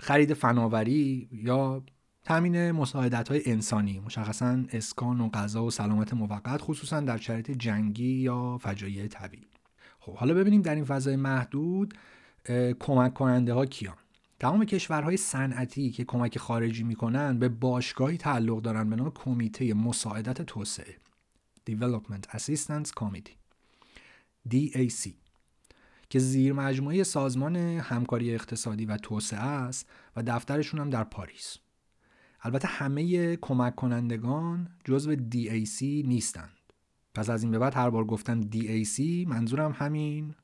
خرید 0.00 0.34
فناوری 0.34 1.28
یا 1.32 1.82
تامین 2.24 2.70
مساعدت 2.72 3.28
های 3.28 3.42
انسانی 3.46 4.00
مشخصا 4.00 4.64
اسکان 4.72 5.20
و 5.20 5.28
غذا 5.28 5.64
و 5.64 5.70
سلامت 5.70 6.14
موقت 6.14 6.62
خصوصا 6.62 7.00
در 7.00 7.16
شرایط 7.16 7.50
جنگی 7.50 8.12
یا 8.12 8.58
فجایع 8.58 9.06
طبیعی. 9.06 9.46
خب 10.00 10.14
حالا 10.14 10.34
ببینیم 10.34 10.62
در 10.62 10.74
این 10.74 10.84
فضای 10.84 11.16
محدود 11.16 11.94
کمک 12.80 13.14
کننده 13.14 13.52
ها 13.52 13.66
کیان. 13.66 13.96
تمام 14.40 14.64
کشورهای 14.64 15.16
صنعتی 15.16 15.90
که 15.90 16.04
کمک 16.04 16.38
خارجی 16.38 16.82
می‌کنن 16.82 17.38
به 17.38 17.48
باشگاهی 17.48 18.16
تعلق 18.16 18.62
دارن 18.62 18.90
به 18.90 18.96
نام 18.96 19.10
کمیته 19.10 19.74
مساعدت 19.74 20.42
توسعه 20.42 20.96
Development 21.70 22.36
Assistance 22.36 22.90
Committee. 23.00 23.43
DAC 24.50 25.08
که 26.10 26.18
زیر 26.18 26.52
مجموعه 26.52 27.04
سازمان 27.04 27.56
همکاری 27.56 28.34
اقتصادی 28.34 28.84
و 28.84 28.96
توسعه 28.96 29.40
است 29.40 29.90
و 30.16 30.22
دفترشون 30.22 30.80
هم 30.80 30.90
در 30.90 31.04
پاریس. 31.04 31.56
البته 32.42 32.68
همه 32.68 33.36
کمک 33.36 33.74
کنندگان 33.74 34.70
جزو 34.84 35.16
DAC 35.16 35.82
نیستند. 35.82 36.52
پس 37.14 37.30
از 37.30 37.42
این 37.42 37.52
به 37.52 37.58
بعد 37.58 37.74
هر 37.74 37.90
بار 37.90 38.04
گفتم 38.04 38.42
DAC 38.42 39.00
منظورم 39.26 39.72
همین 39.76 40.34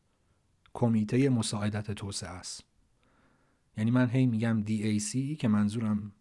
کمیته 0.73 1.28
مساعدت 1.28 1.90
توسعه 1.90 2.30
است. 2.30 2.64
یعنی 3.76 3.90
من 3.90 4.11
هی 4.11 4.26
میگم 4.26 4.64
DAC 4.64 5.37
که 5.38 5.49
منظورم 5.49 6.12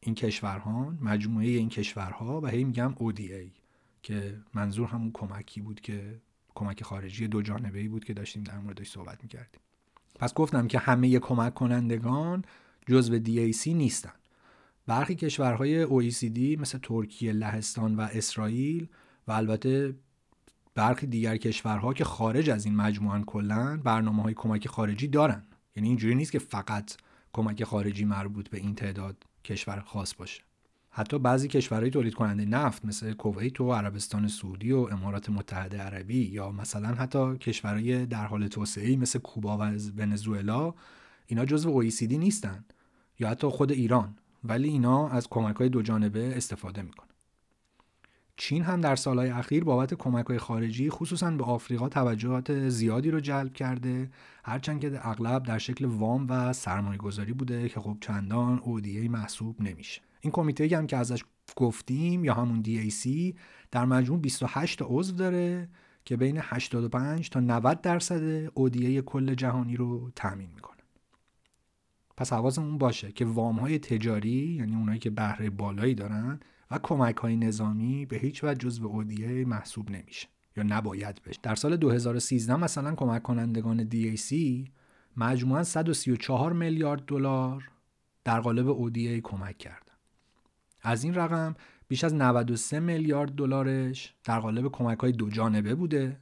این 0.00 0.14
کشورها 0.14 0.94
مجموعه 1.00 1.46
این 1.46 1.68
کشورها 1.68 2.40
و 2.40 2.46
هی 2.46 2.64
میگم 2.64 2.94
ODA 2.94 3.50
که 4.02 4.40
منظور 4.54 4.88
همون 4.88 5.10
کمکی 5.12 5.60
بود 5.60 5.80
که 5.80 6.20
کمک 6.54 6.82
خارجی 6.82 7.28
دو 7.28 7.42
جانبه 7.42 7.78
ای 7.78 7.88
بود 7.88 8.04
که 8.04 8.14
داشتیم 8.14 8.42
در 8.42 8.58
موردش 8.58 8.90
صحبت 8.90 9.22
می‌کردیم. 9.22 9.60
پس 10.18 10.34
گفتم 10.34 10.68
که 10.68 10.78
همه 10.78 11.18
کمک 11.18 11.54
کنندگان 11.54 12.44
جزو 12.86 13.18
DAC 13.18 13.66
نیستن. 13.66 14.12
برخی 14.86 15.14
کشورهای 15.14 15.86
OECD 15.86 16.60
مثل 16.60 16.78
ترکیه، 16.82 17.32
لهستان 17.32 17.94
و 17.94 18.00
اسرائیل 18.00 18.88
و 19.26 19.32
البته 19.32 19.94
برخی 20.74 21.06
دیگر 21.06 21.36
کشورها 21.36 21.94
که 21.94 22.04
خارج 22.04 22.50
از 22.50 22.64
این 22.64 22.76
مجموعه 22.76 23.22
کلا 23.22 23.80
برنامه 23.84 24.22
های 24.22 24.34
کمک 24.34 24.68
خارجی 24.68 25.08
دارن. 25.08 25.42
یعنی 25.76 25.88
اینجوری 25.88 26.14
نیست 26.14 26.32
که 26.32 26.38
فقط 26.38 26.92
کمک 27.32 27.64
خارجی 27.64 28.04
مربوط 28.04 28.48
به 28.48 28.58
این 28.58 28.74
تعداد 28.74 29.24
کشور 29.44 29.80
خاص 29.80 30.14
باشه. 30.14 30.42
حتی 30.94 31.18
بعضی 31.18 31.48
کشورهای 31.48 31.90
تولید 31.90 32.14
کننده 32.14 32.44
نفت 32.44 32.84
مثل 32.84 33.12
کویت 33.12 33.60
و 33.60 33.72
عربستان 33.72 34.28
سعودی 34.28 34.72
و 34.72 34.78
امارات 34.78 35.30
متحده 35.30 35.78
عربی 35.78 36.24
یا 36.24 36.50
مثلا 36.50 36.88
حتی 36.88 37.36
کشورهای 37.36 38.06
در 38.06 38.26
حال 38.26 38.48
توسعه 38.48 38.96
مثل 38.96 39.18
کوبا 39.18 39.58
و 39.58 39.60
ونزوئلا 39.96 40.74
اینا 41.26 41.44
جزو 41.44 41.82
OECD 41.82 42.12
نیستن 42.12 42.64
یا 43.18 43.28
حتی 43.28 43.46
خود 43.46 43.72
ایران 43.72 44.14
ولی 44.44 44.68
اینا 44.68 45.08
از 45.08 45.28
کمک 45.28 45.56
های 45.56 45.68
دو 45.68 45.82
جانبه 45.82 46.36
استفاده 46.36 46.82
می‌کنن. 46.82 47.08
چین 48.36 48.62
هم 48.62 48.80
در 48.80 48.96
سالهای 48.96 49.30
اخیر 49.30 49.64
بابت 49.64 49.94
کمک 49.94 50.26
های 50.26 50.38
خارجی 50.38 50.90
خصوصا 50.90 51.30
به 51.30 51.44
آفریقا 51.44 51.88
توجهات 51.88 52.68
زیادی 52.68 53.10
رو 53.10 53.20
جلب 53.20 53.52
کرده 53.52 54.10
هرچند 54.44 54.80
که 54.80 55.08
اغلب 55.08 55.42
در 55.42 55.58
شکل 55.58 55.84
وام 55.84 56.26
و 56.28 56.52
سرمایه 56.52 56.98
گذاری 56.98 57.32
بوده 57.32 57.68
که 57.68 57.80
خب 57.80 57.96
چندان 58.00 58.58
اودیه 58.58 59.08
محسوب 59.08 59.62
نمیشه. 59.62 60.00
این 60.22 60.32
کمیته 60.32 60.76
هم 60.76 60.86
که 60.86 60.96
ازش 60.96 61.24
گفتیم 61.56 62.24
یا 62.24 62.34
همون 62.34 62.62
DAC 62.62 63.34
در 63.70 63.84
مجموع 63.84 64.20
28 64.20 64.78
تا 64.78 64.86
عضو 64.88 65.16
داره 65.16 65.68
که 66.04 66.16
بین 66.16 66.38
85 66.40 67.30
تا 67.30 67.40
90 67.40 67.80
درصد 67.80 68.50
اودیه 68.54 69.02
کل 69.02 69.34
جهانی 69.34 69.76
رو 69.76 70.10
تامین 70.16 70.50
می‌کنه. 70.54 70.76
پس 72.16 72.32
حواسمون 72.32 72.78
باشه 72.78 73.12
که 73.12 73.24
وام 73.24 73.56
های 73.56 73.78
تجاری 73.78 74.56
یعنی 74.58 74.76
اونایی 74.76 74.98
که 74.98 75.10
بهره 75.10 75.50
بالایی 75.50 75.94
دارن 75.94 76.40
و 76.70 76.78
کمک 76.82 77.16
های 77.16 77.36
نظامی 77.36 78.06
به 78.06 78.16
هیچ 78.16 78.44
وجه 78.44 78.54
جزو 78.54 78.86
اودیه 78.86 79.44
محسوب 79.44 79.90
نمیشه 79.90 80.28
یا 80.56 80.62
نباید 80.62 81.22
بشه 81.22 81.40
در 81.42 81.54
سال 81.54 81.76
2013 81.76 82.56
مثلا 82.56 82.94
کمک 82.94 83.22
کنندگان 83.22 83.88
DAC 83.90 84.34
مجموعا 85.16 85.62
134 85.62 86.52
میلیارد 86.52 87.04
دلار 87.04 87.70
در 88.24 88.40
قالب 88.40 88.68
اودیه 88.68 89.20
کمک 89.20 89.58
کردن 89.58 89.91
از 90.82 91.04
این 91.04 91.14
رقم 91.14 91.54
بیش 91.88 92.04
از 92.04 92.14
93 92.14 92.80
میلیارد 92.80 93.30
دلارش 93.30 94.14
در 94.24 94.40
قالب 94.40 94.68
کمک 94.68 94.98
های 94.98 95.12
دو 95.12 95.30
جانبه 95.30 95.74
بوده 95.74 96.16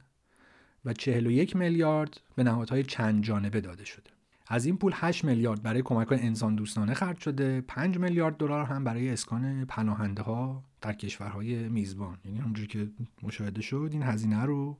و 0.85 0.93
41 0.93 1.55
میلیارد 1.55 2.21
به 2.35 2.43
نهادهای 2.43 2.83
چند 2.83 3.23
جانبه 3.23 3.61
داده 3.61 3.85
شده. 3.85 4.09
از 4.47 4.65
این 4.65 4.77
پول 4.77 4.91
8 4.95 5.25
میلیارد 5.25 5.63
برای 5.63 5.81
کمک 5.81 6.07
های 6.07 6.19
انسان 6.19 6.55
دوستانه 6.55 6.93
خرج 6.93 7.19
شده 7.19 7.61
5 7.61 7.97
میلیارد 7.97 8.37
دلار 8.37 8.65
هم 8.65 8.83
برای 8.83 9.09
اسکان 9.09 9.65
پناهنده 9.65 10.21
ها 10.21 10.63
در 10.81 10.93
کشورهای 10.93 11.69
میزبان. 11.69 12.17
یعنی 12.25 12.39
همونجوری 12.39 12.67
که 12.67 12.91
مشاهده 13.23 13.61
شد 13.61 13.89
این 13.91 14.03
هزینه 14.03 14.43
رو 14.43 14.77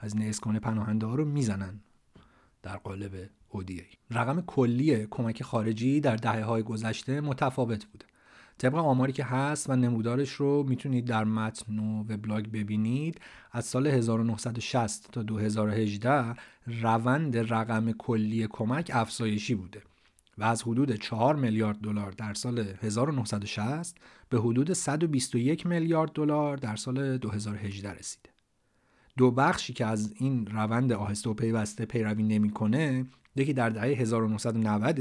هزینه 0.00 0.24
اسکان 0.24 0.58
پناهنده 0.58 1.06
ها 1.06 1.14
رو 1.14 1.24
می‌زنن 1.24 1.80
در 2.62 2.76
قالب 2.76 3.30
ODA 3.52 3.96
رقم 4.10 4.40
کلی 4.40 5.06
کمک 5.06 5.42
خارجی 5.42 6.00
در 6.00 6.16
دهه 6.16 6.44
های 6.44 6.62
گذشته 6.62 7.20
متفاوت 7.20 7.84
بوده. 7.84 8.06
طبق 8.58 8.74
آماری 8.74 9.12
که 9.12 9.24
هست 9.24 9.70
و 9.70 9.76
نمودارش 9.76 10.30
رو 10.32 10.62
می‌تونید 10.62 11.04
در 11.04 11.24
متن 11.24 11.78
و 11.78 12.00
وبلاگ 12.00 12.46
ببینید 12.46 13.20
از 13.52 13.64
سال 13.64 13.86
1960 13.86 15.12
تا 15.12 15.22
2018 15.22 16.34
روند 16.66 17.36
رقم 17.52 17.92
کلی 17.92 18.46
کمک 18.50 18.90
افزایشی 18.94 19.54
بوده 19.54 19.82
و 20.38 20.44
از 20.44 20.62
حدود 20.62 20.96
4 20.96 21.36
میلیارد 21.36 21.78
دلار 21.78 22.12
در 22.12 22.34
سال 22.34 22.58
1960 22.58 23.96
به 24.28 24.38
حدود 24.38 24.72
121 24.72 25.66
میلیارد 25.66 26.12
دلار 26.12 26.56
در 26.56 26.76
سال 26.76 27.18
2018 27.18 27.92
رسیده. 27.92 28.33
دو 29.16 29.30
بخشی 29.30 29.72
که 29.72 29.86
از 29.86 30.12
این 30.16 30.46
روند 30.46 30.92
آهسته 30.92 31.30
و 31.30 31.34
پیوسته 31.34 31.84
پیروی 31.84 32.22
نمی‌کنه 32.22 33.06
یکی 33.36 33.52
در 33.52 33.70
دهه 33.70 33.84
1990 33.84 35.00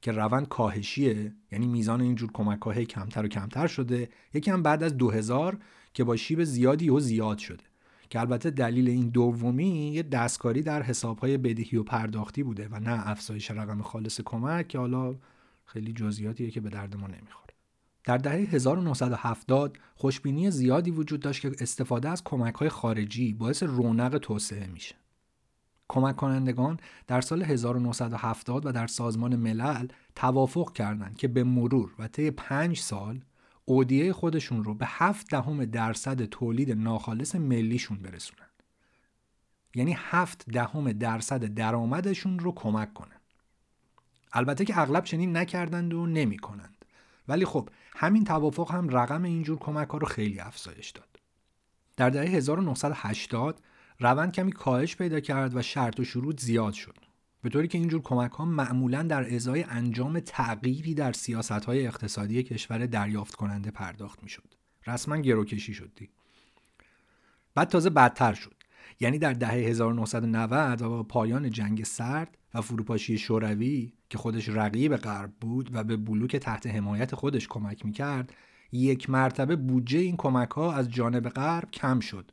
که 0.00 0.12
روند 0.12 0.48
کاهشیه 0.48 1.32
یعنی 1.52 1.66
میزان 1.66 2.00
اینجور 2.00 2.30
کمک 2.32 2.62
های 2.62 2.86
کمتر 2.86 3.24
و 3.24 3.28
کمتر 3.28 3.66
شده 3.66 4.08
یکی 4.34 4.50
هم 4.50 4.62
بعد 4.62 4.82
از 4.82 4.96
2000 4.96 5.58
که 5.94 6.04
با 6.04 6.16
شیب 6.16 6.44
زیادی 6.44 6.90
و 6.90 7.00
زیاد 7.00 7.38
شده. 7.38 7.64
که 8.10 8.20
البته 8.20 8.50
دلیل 8.50 8.88
این 8.88 9.08
دومی 9.08 9.92
یه 9.92 10.02
دستکاری 10.02 10.62
در 10.62 10.82
حسابهای 10.82 11.38
بدهی 11.38 11.78
و 11.78 11.82
پرداختی 11.82 12.42
بوده 12.42 12.68
و 12.70 12.80
نه 12.80 13.08
افزایش 13.08 13.50
رقم 13.50 13.82
خالص 13.82 14.20
کمک 14.20 14.68
که 14.68 14.78
حالا 14.78 15.14
خیلی 15.64 15.92
جزئیاتیه 15.92 16.50
که 16.50 16.60
به 16.60 16.70
درد 16.70 16.96
ما 16.96 17.06
نمی‌خوره. 17.06 17.41
در 18.04 18.16
دهه 18.16 18.34
1970 18.34 19.78
خوشبینی 19.94 20.50
زیادی 20.50 20.90
وجود 20.90 21.20
داشت 21.20 21.42
که 21.42 21.52
استفاده 21.60 22.08
از 22.08 22.24
کمک 22.24 22.54
های 22.54 22.68
خارجی 22.68 23.32
باعث 23.32 23.62
رونق 23.62 24.18
توسعه 24.18 24.66
میشه. 24.66 24.94
کمک 25.88 26.16
کنندگان 26.16 26.80
در 27.06 27.20
سال 27.20 27.42
1970 27.42 28.66
و 28.66 28.72
در 28.72 28.86
سازمان 28.86 29.36
ملل 29.36 29.86
توافق 30.14 30.72
کردند 30.72 31.16
که 31.16 31.28
به 31.28 31.44
مرور 31.44 31.94
و 31.98 32.08
طی 32.08 32.30
پنج 32.30 32.78
سال 32.78 33.20
اودیه 33.64 34.12
خودشون 34.12 34.64
رو 34.64 34.74
به 34.74 34.86
هفت 34.88 35.30
دهم 35.30 35.64
درصد 35.64 36.24
تولید 36.24 36.70
ناخالص 36.70 37.34
ملیشون 37.34 37.98
برسونن. 37.98 38.48
یعنی 39.74 39.96
هفت 39.98 40.44
دهم 40.50 40.92
درصد 40.92 41.44
درآمدشون 41.44 42.38
رو 42.38 42.52
کمک 42.52 42.94
کنن. 42.94 43.20
البته 44.32 44.64
که 44.64 44.78
اغلب 44.78 45.04
چنین 45.04 45.36
نکردند 45.36 45.94
و 45.94 46.06
نمی 46.06 46.38
کنند. 46.38 46.71
ولی 47.32 47.44
خب 47.44 47.68
همین 47.96 48.24
توافق 48.24 48.70
هم 48.72 48.88
رقم 48.88 49.22
اینجور 49.22 49.58
کمک 49.58 49.88
ها 49.88 49.98
رو 49.98 50.06
خیلی 50.06 50.40
افزایش 50.40 50.90
داد 50.90 51.20
در 51.96 52.10
دهه 52.10 52.24
1980 52.24 53.60
روند 53.98 54.32
کمی 54.32 54.52
کاهش 54.52 54.96
پیدا 54.96 55.20
کرد 55.20 55.56
و 55.56 55.62
شرط 55.62 56.00
و 56.00 56.04
شروط 56.04 56.40
زیاد 56.40 56.72
شد 56.72 56.96
به 57.42 57.48
طوری 57.48 57.68
که 57.68 57.78
اینجور 57.78 58.02
کمک 58.02 58.30
ها 58.30 58.44
معمولا 58.44 59.02
در 59.02 59.34
ازای 59.34 59.62
انجام 59.62 60.20
تغییری 60.20 60.94
در 60.94 61.12
سیاست 61.12 61.52
های 61.52 61.86
اقتصادی 61.86 62.42
کشور 62.42 62.86
دریافت 62.86 63.34
کننده 63.34 63.70
پرداخت 63.70 64.22
می 64.22 64.28
شد. 64.28 64.54
رسما 64.86 65.16
گروکشی 65.16 65.74
شد 65.74 65.90
دی. 65.96 66.10
بعد 67.54 67.68
تازه 67.68 67.90
بدتر 67.90 68.34
شد. 68.34 68.54
یعنی 69.00 69.18
در 69.18 69.32
دهه 69.32 69.52
1990 69.52 70.82
و 70.82 70.88
با 70.88 71.02
پایان 71.02 71.50
جنگ 71.50 71.84
سرد 71.84 72.38
و 72.54 72.60
فروپاشی 72.60 73.18
شوروی 73.18 73.92
که 74.12 74.18
خودش 74.18 74.48
رقیب 74.48 74.96
غرب 74.96 75.32
بود 75.40 75.70
و 75.72 75.84
به 75.84 75.96
بلوک 75.96 76.36
تحت 76.36 76.66
حمایت 76.66 77.14
خودش 77.14 77.48
کمک 77.48 77.84
می‌کرد 77.84 78.32
یک 78.72 79.10
مرتبه 79.10 79.56
بودجه 79.56 79.98
این 79.98 80.16
کمک 80.16 80.50
ها 80.50 80.72
از 80.72 80.90
جانب 80.90 81.28
غرب 81.28 81.70
کم 81.70 82.00
شد 82.00 82.30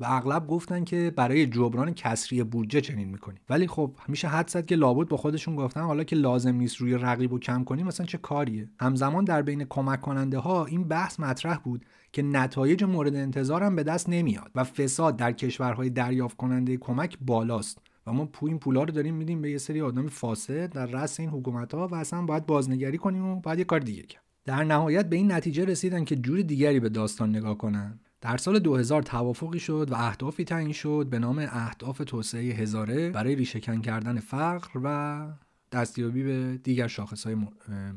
و 0.00 0.04
اغلب 0.08 0.46
گفتن 0.46 0.84
که 0.84 1.12
برای 1.16 1.46
جبران 1.46 1.94
کسری 1.94 2.42
بودجه 2.42 2.80
چنین 2.80 3.08
می‌کنیم 3.08 3.40
ولی 3.48 3.66
خب 3.66 3.96
میشه 4.08 4.28
حد 4.28 4.48
زد 4.48 4.66
که 4.66 4.76
لابد 4.76 5.08
با 5.08 5.16
خودشون 5.16 5.56
گفتن 5.56 5.80
حالا 5.80 6.04
که 6.04 6.16
لازم 6.16 6.54
نیست 6.54 6.76
روی 6.76 6.94
رقیب 6.94 7.32
و 7.32 7.38
کم 7.38 7.64
کنیم 7.64 7.86
مثلا 7.86 8.06
چه 8.06 8.18
کاریه؟ 8.18 8.68
همزمان 8.80 9.24
در 9.24 9.42
بین 9.42 9.64
کمک 9.64 10.00
کننده 10.00 10.38
ها 10.38 10.64
این 10.64 10.88
بحث 10.88 11.20
مطرح 11.20 11.58
بود 11.58 11.84
که 12.12 12.22
نتایج 12.22 12.84
مورد 12.84 13.14
انتظار 13.14 13.62
هم 13.62 13.76
به 13.76 13.82
دست 13.82 14.08
نمیاد 14.08 14.50
و 14.54 14.64
فساد 14.64 15.16
در 15.16 15.32
کشورهای 15.32 15.90
دریافت 15.90 16.36
کننده 16.36 16.76
کمک 16.76 17.18
بالاست. 17.20 17.78
و 18.06 18.12
ما 18.12 18.26
پول 18.26 18.50
این 18.50 18.58
پولا 18.58 18.82
رو 18.82 18.90
داریم 18.90 19.14
میدیم 19.14 19.42
به 19.42 19.50
یه 19.50 19.58
سری 19.58 19.80
آدم 19.80 20.06
فاسد 20.06 20.72
در 20.72 20.86
رأس 20.86 21.20
این 21.20 21.28
حکومت 21.28 21.74
ها 21.74 21.88
و 21.88 21.94
اصلا 21.94 22.22
باید 22.22 22.46
بازنگری 22.46 22.98
کنیم 22.98 23.26
و 23.26 23.40
باید 23.40 23.58
یه 23.58 23.64
کار 23.64 23.80
دیگه 23.80 24.02
کرد. 24.02 24.22
در 24.44 24.64
نهایت 24.64 25.08
به 25.08 25.16
این 25.16 25.32
نتیجه 25.32 25.64
رسیدن 25.64 26.04
که 26.04 26.16
جور 26.16 26.42
دیگری 26.42 26.80
به 26.80 26.88
داستان 26.88 27.30
نگاه 27.36 27.58
کنن. 27.58 28.00
در 28.20 28.36
سال 28.36 28.58
2000 28.58 29.02
توافقی 29.02 29.58
شد 29.58 29.88
و 29.90 29.94
اهدافی 29.94 30.44
تعیین 30.44 30.72
شد 30.72 31.06
به 31.10 31.18
نام 31.18 31.38
اهداف 31.38 31.98
توسعه 32.06 32.42
هزاره 32.42 33.10
برای 33.10 33.34
ریشهکن 33.34 33.80
کردن 33.80 34.20
فقر 34.20 34.80
و 34.84 35.26
دستیابی 35.72 36.22
به 36.22 36.60
دیگر 36.62 36.86
شاخصهای 36.86 37.36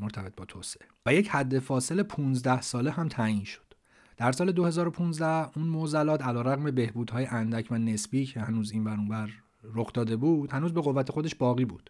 مرتبط 0.02 0.36
با 0.36 0.46
توسعه. 0.46 0.88
و 1.06 1.14
یک 1.14 1.30
حد 1.30 1.60
فاصل 1.60 2.04
15 2.04 2.62
ساله 2.62 2.92
هم 2.92 3.08
تعیین 3.08 3.44
شد. 3.44 3.68
در 4.18 4.32
سال 4.32 4.52
2015 4.52 5.58
اون 5.58 5.68
موزلات 5.68 6.24
علیرغم 6.24 6.72
بهبودهای 6.72 7.26
اندک 7.26 7.68
و 7.72 7.78
نسبی 7.78 8.26
که 8.26 8.40
هنوز 8.40 8.72
این 8.72 8.84
بر 8.84 8.96
رخ 9.64 9.94
داده 9.94 10.16
بود 10.16 10.52
هنوز 10.52 10.74
به 10.74 10.82
قوت 10.82 11.12
خودش 11.12 11.36
باقی 11.36 11.66
بود. 11.66 11.90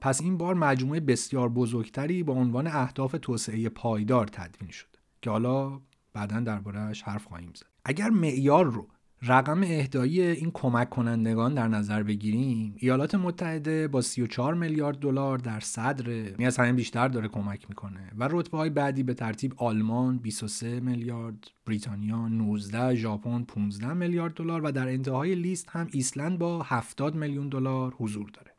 پس 0.00 0.20
این 0.20 0.36
بار 0.36 0.54
مجموعه 0.54 1.00
بسیار 1.00 1.48
بزرگتری 1.48 2.22
با 2.22 2.32
عنوان 2.32 2.66
اهداف 2.66 3.16
توسعه 3.22 3.68
پایدار 3.68 4.26
تدوین 4.26 4.70
شد 4.70 4.96
که 5.22 5.30
حالا 5.30 5.80
بعدا 6.12 6.40
دربارهش 6.40 7.02
حرف 7.02 7.24
خواهیم 7.24 7.52
زد. 7.54 7.66
اگر 7.84 8.10
معیار 8.10 8.64
رو 8.64 8.88
رقم 9.26 9.62
اهدایی 9.62 10.20
این 10.20 10.50
کمک 10.54 10.90
کنندگان 10.90 11.54
در 11.54 11.68
نظر 11.68 12.02
بگیریم 12.02 12.74
ایالات 12.78 13.14
متحده 13.14 13.88
با 13.88 14.00
34 14.00 14.54
میلیارد 14.54 14.98
دلار 14.98 15.38
در 15.38 15.60
صدر 15.60 16.08
یعنی 16.08 16.46
از 16.46 16.56
همین 16.56 16.76
بیشتر 16.76 17.08
داره 17.08 17.28
کمک 17.28 17.68
می‌کنه. 17.68 18.12
و 18.18 18.28
رتبه 18.30 18.58
های 18.58 18.70
بعدی 18.70 19.02
به 19.02 19.14
ترتیب 19.14 19.54
آلمان 19.56 20.18
23 20.18 20.80
میلیارد 20.80 21.50
بریتانیا 21.66 22.28
19 22.28 22.94
ژاپن 22.94 23.42
15 23.42 23.92
میلیارد 23.92 24.34
دلار 24.34 24.64
و 24.64 24.72
در 24.72 24.88
انتهای 24.88 25.34
لیست 25.34 25.68
هم 25.70 25.88
ایسلند 25.92 26.38
با 26.38 26.62
70 26.62 27.14
میلیون 27.14 27.48
دلار 27.48 27.94
حضور 27.98 28.30
داره. 28.30 28.50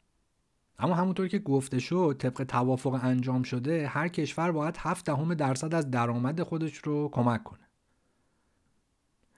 اما 0.79 0.95
همونطور 0.95 1.27
که 1.27 1.39
گفته 1.39 1.79
شد 1.79 2.15
طبق 2.19 2.43
توافق 2.43 2.99
انجام 3.03 3.43
شده 3.43 3.87
هر 3.87 4.07
کشور 4.07 4.51
باید 4.51 4.75
7 4.79 5.05
دهم 5.05 5.33
درصد 5.33 5.75
از 5.75 5.91
درآمد 5.91 6.43
خودش 6.43 6.77
رو 6.77 7.09
کمک 7.11 7.43
کنه. 7.43 7.64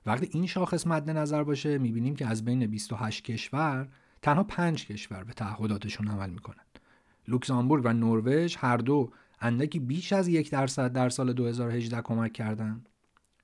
وقتی 0.07 0.29
این 0.31 0.45
شاخص 0.45 0.87
مد 0.87 1.09
نظر 1.09 1.43
باشه 1.43 1.77
می‌بینیم 1.77 2.15
که 2.15 2.27
از 2.27 2.45
بین 2.45 2.67
28 2.67 3.23
کشور 3.23 3.87
تنها 4.21 4.43
5 4.43 4.85
کشور 4.85 5.23
به 5.23 5.33
تعهداتشون 5.33 6.07
عمل 6.07 6.29
می‌کنن 6.29 6.63
لوکزامبورگ 7.27 7.85
و 7.85 7.93
نروژ 7.93 8.57
هر 8.57 8.77
دو 8.77 9.11
اندکی 9.41 9.79
بیش 9.79 10.13
از 10.13 10.27
یک 10.27 10.51
درصد 10.51 10.93
در 10.93 11.09
سال 11.09 11.33
2018 11.33 12.01
کمک 12.01 12.33
کردند. 12.33 12.89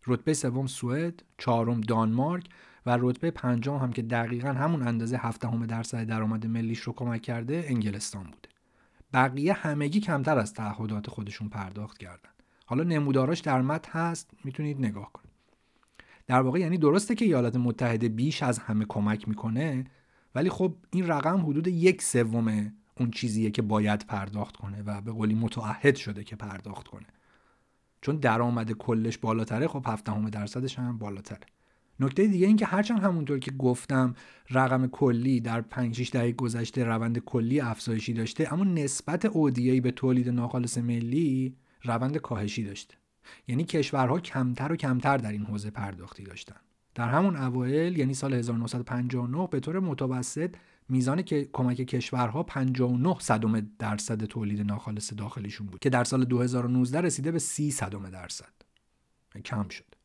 رتبه 0.08 0.34
سوم 0.34 0.68
سوئد، 0.68 1.24
چهارم 1.38 1.82
دانمارک 1.82 2.46
و 2.86 2.98
رتبه 3.02 3.32
پنجم 3.32 3.76
هم 3.76 3.94
که 3.94 4.02
دقیقا 4.02 4.50
همون 4.50 4.88
اندازه 4.88 5.18
هفدهم 5.18 5.66
درصد 5.66 6.04
درآمد 6.04 6.46
ملیش 6.46 6.80
رو 6.80 6.94
کمک 6.94 7.22
کرده 7.22 7.66
انگلستان 7.68 8.24
بوده. 8.24 8.50
بقیه 9.14 9.54
همگی 9.54 10.00
کمتر 10.00 10.38
از 10.38 10.54
تعهدات 10.54 11.10
خودشون 11.10 11.50
پرداخت 11.50 11.98
کردن. 11.98 12.30
حالا 12.66 12.84
نموداراش 12.84 13.40
در 13.40 13.62
متن 13.62 14.00
هست 14.00 14.32
می‌تونید 14.44 14.80
نگاه 14.80 15.12
کنید. 15.14 15.33
در 16.28 16.42
واقع 16.42 16.60
یعنی 16.60 16.78
درسته 16.78 17.16
که 17.16 17.26
ایالات 17.26 17.56
متحده 17.56 18.10
بیش 18.10 18.44
از 18.44 18.60
همه 18.60 18.86
کمک 18.90 19.28
می‌کنه 19.28 19.84
ولی 20.36 20.50
خب 20.50 20.76
این 20.92 21.08
رقم 21.08 21.46
حدود 21.46 21.68
یک 21.68 22.02
سوم 22.02 22.74
اون 23.00 23.12
چیزیه 23.12 23.52
که 23.52 23.62
باید 23.62 24.06
پرداخت 24.08 24.58
کنه 24.58 24.84
و 24.86 25.02
به 25.02 25.12
قولی 25.12 25.36
متعهد 25.36 25.96
شده 25.96 26.24
که 26.24 26.36
پرداخت 26.36 26.88
کنه. 26.88 27.08
چون 28.02 28.16
درآمد 28.16 28.72
کلش 28.72 29.18
بالاتره 29.18 29.68
خب 29.68 29.84
7 29.88 30.30
درصدش 30.32 30.80
هم 30.80 30.98
بالاتره. 30.98 31.48
نکته 32.00 32.28
دیگه 32.28 32.48
این 32.48 32.56
که 32.56 32.66
هرچند 32.66 33.00
همونطور 33.00 33.40
که 33.40 33.52
گفتم 33.52 34.16
رقم 34.50 34.88
کلی 34.88 35.40
در 35.40 35.62
5 35.62 35.96
6 35.96 36.12
دهه 36.12 36.32
گذشته 36.32 36.84
روند 36.84 37.20
کلی 37.20 37.60
افزایشی 37.60 38.14
داشته 38.14 38.54
اما 38.54 38.64
نسبت 38.64 39.26
اودیی 39.26 39.82
به 39.82 39.92
تولید 39.92 40.30
ناخالص 40.30 40.78
ملی 40.78 41.56
روند 41.84 42.18
کاهشی 42.18 42.64
داشته. 42.64 42.96
یعنی 43.48 43.64
کشورها 43.64 44.20
کمتر 44.20 44.72
و 44.72 44.76
کمتر 44.76 45.18
در 45.18 45.32
این 45.32 45.46
حوزه 45.46 45.70
پرداختی 45.70 46.24
داشتن. 46.24 46.56
در 46.96 47.10
همون 47.10 47.36
اوایل 47.36 47.98
یعنی 47.98 48.14
سال 48.14 48.34
1959 48.34 49.48
به 49.52 49.60
طور 49.60 49.80
متوسط 49.80 50.56
میزان 50.90 51.22
که 51.22 51.50
کمک 51.54 51.78
کشورها 51.78 52.44
59 52.44 53.16
صدم 53.20 53.72
درصد 53.80 54.24
تولید 54.24 54.62
ناخالص 54.62 55.14
داخلیشون 55.14 55.68
بود 55.68 55.80
که 55.80 55.90
در 55.90 56.04
سال 56.04 56.26
2019 56.26 57.02
رسیده 57.02 57.32
به 57.32 57.40
30 57.40 57.72
صدم 57.72 58.10
درصد. 58.10 58.54
کم 59.46 59.70
شد. 59.70 59.96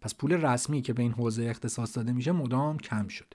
پس 0.00 0.14
پول 0.14 0.32
رسمی 0.32 0.82
که 0.82 0.92
به 0.92 1.02
این 1.02 1.12
حوزه 1.12 1.44
اختصاص 1.44 1.96
داده 1.96 2.12
میشه 2.12 2.32
مدام 2.32 2.78
کم 2.78 3.08
شد. 3.08 3.34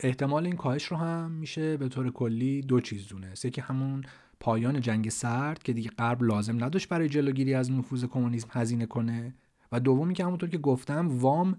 احتمال 0.00 0.46
این 0.46 0.56
کاهش 0.56 0.84
رو 0.84 0.96
هم 0.96 1.30
میشه 1.30 1.76
به 1.76 1.88
طور 1.88 2.10
کلی 2.10 2.62
دو 2.62 2.80
چیز 2.80 3.08
دونست. 3.08 3.44
یکی 3.44 3.60
همون 3.60 4.04
پایان 4.40 4.80
جنگ 4.80 5.08
سرد 5.08 5.62
که 5.62 5.72
دیگه 5.72 5.90
غرب 5.90 6.22
لازم 6.22 6.64
نداشت 6.64 6.88
برای 6.88 7.08
جلوگیری 7.08 7.54
از 7.54 7.72
نفوذ 7.72 8.04
کمونیسم 8.04 8.48
هزینه 8.50 8.86
کنه 8.86 9.34
و 9.72 9.80
دومی 9.80 10.14
که 10.14 10.24
همونطور 10.24 10.48
که 10.48 10.58
گفتم 10.58 11.18
وام 11.18 11.58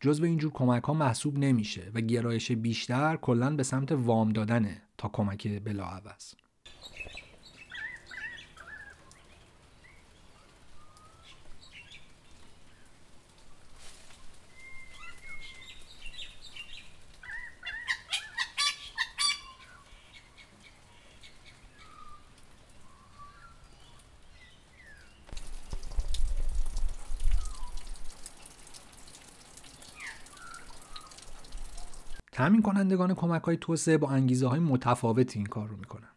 جز 0.00 0.20
به 0.20 0.26
اینجور 0.26 0.52
کمک 0.52 0.82
ها 0.82 0.94
محسوب 0.94 1.38
نمیشه 1.38 1.90
و 1.94 2.00
گرایش 2.00 2.52
بیشتر 2.52 3.16
کلا 3.16 3.56
به 3.56 3.62
سمت 3.62 3.92
وام 3.92 4.28
دادنه 4.28 4.82
تا 4.98 5.08
کمک 5.08 5.64
بلاعوض. 5.64 6.34
تامین 32.36 32.62
کنندگان 32.62 33.14
کمک 33.14 33.42
های 33.42 33.56
توسعه 33.56 33.98
با 33.98 34.08
انگیزه 34.08 34.46
های 34.46 34.60
متفاوتی 34.60 35.38
این 35.38 35.46
کار 35.46 35.68
رو 35.68 35.76
می‌کنن 35.76 36.08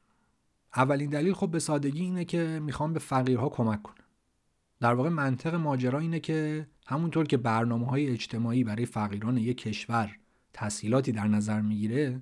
اولین 0.75 1.09
دلیل 1.09 1.33
خب 1.33 1.51
به 1.51 1.59
سادگی 1.59 2.01
اینه 2.01 2.25
که 2.25 2.59
می‌خوان 2.63 2.93
به 2.93 2.99
فقیرها 2.99 3.49
کمک 3.49 3.83
کنن 3.83 4.05
در 4.79 4.93
واقع 4.93 5.09
منطق 5.09 5.55
ماجرا 5.55 5.99
اینه 5.99 6.19
که 6.19 6.67
همونطور 6.87 7.25
که 7.25 7.37
برنامه 7.37 7.87
های 7.87 8.07
اجتماعی 8.07 8.63
برای 8.63 8.85
فقیران 8.85 9.37
یک 9.37 9.57
کشور 9.57 10.15
تسهیلاتی 10.53 11.11
در 11.11 11.27
نظر 11.27 11.61
می‌گیره 11.61 12.19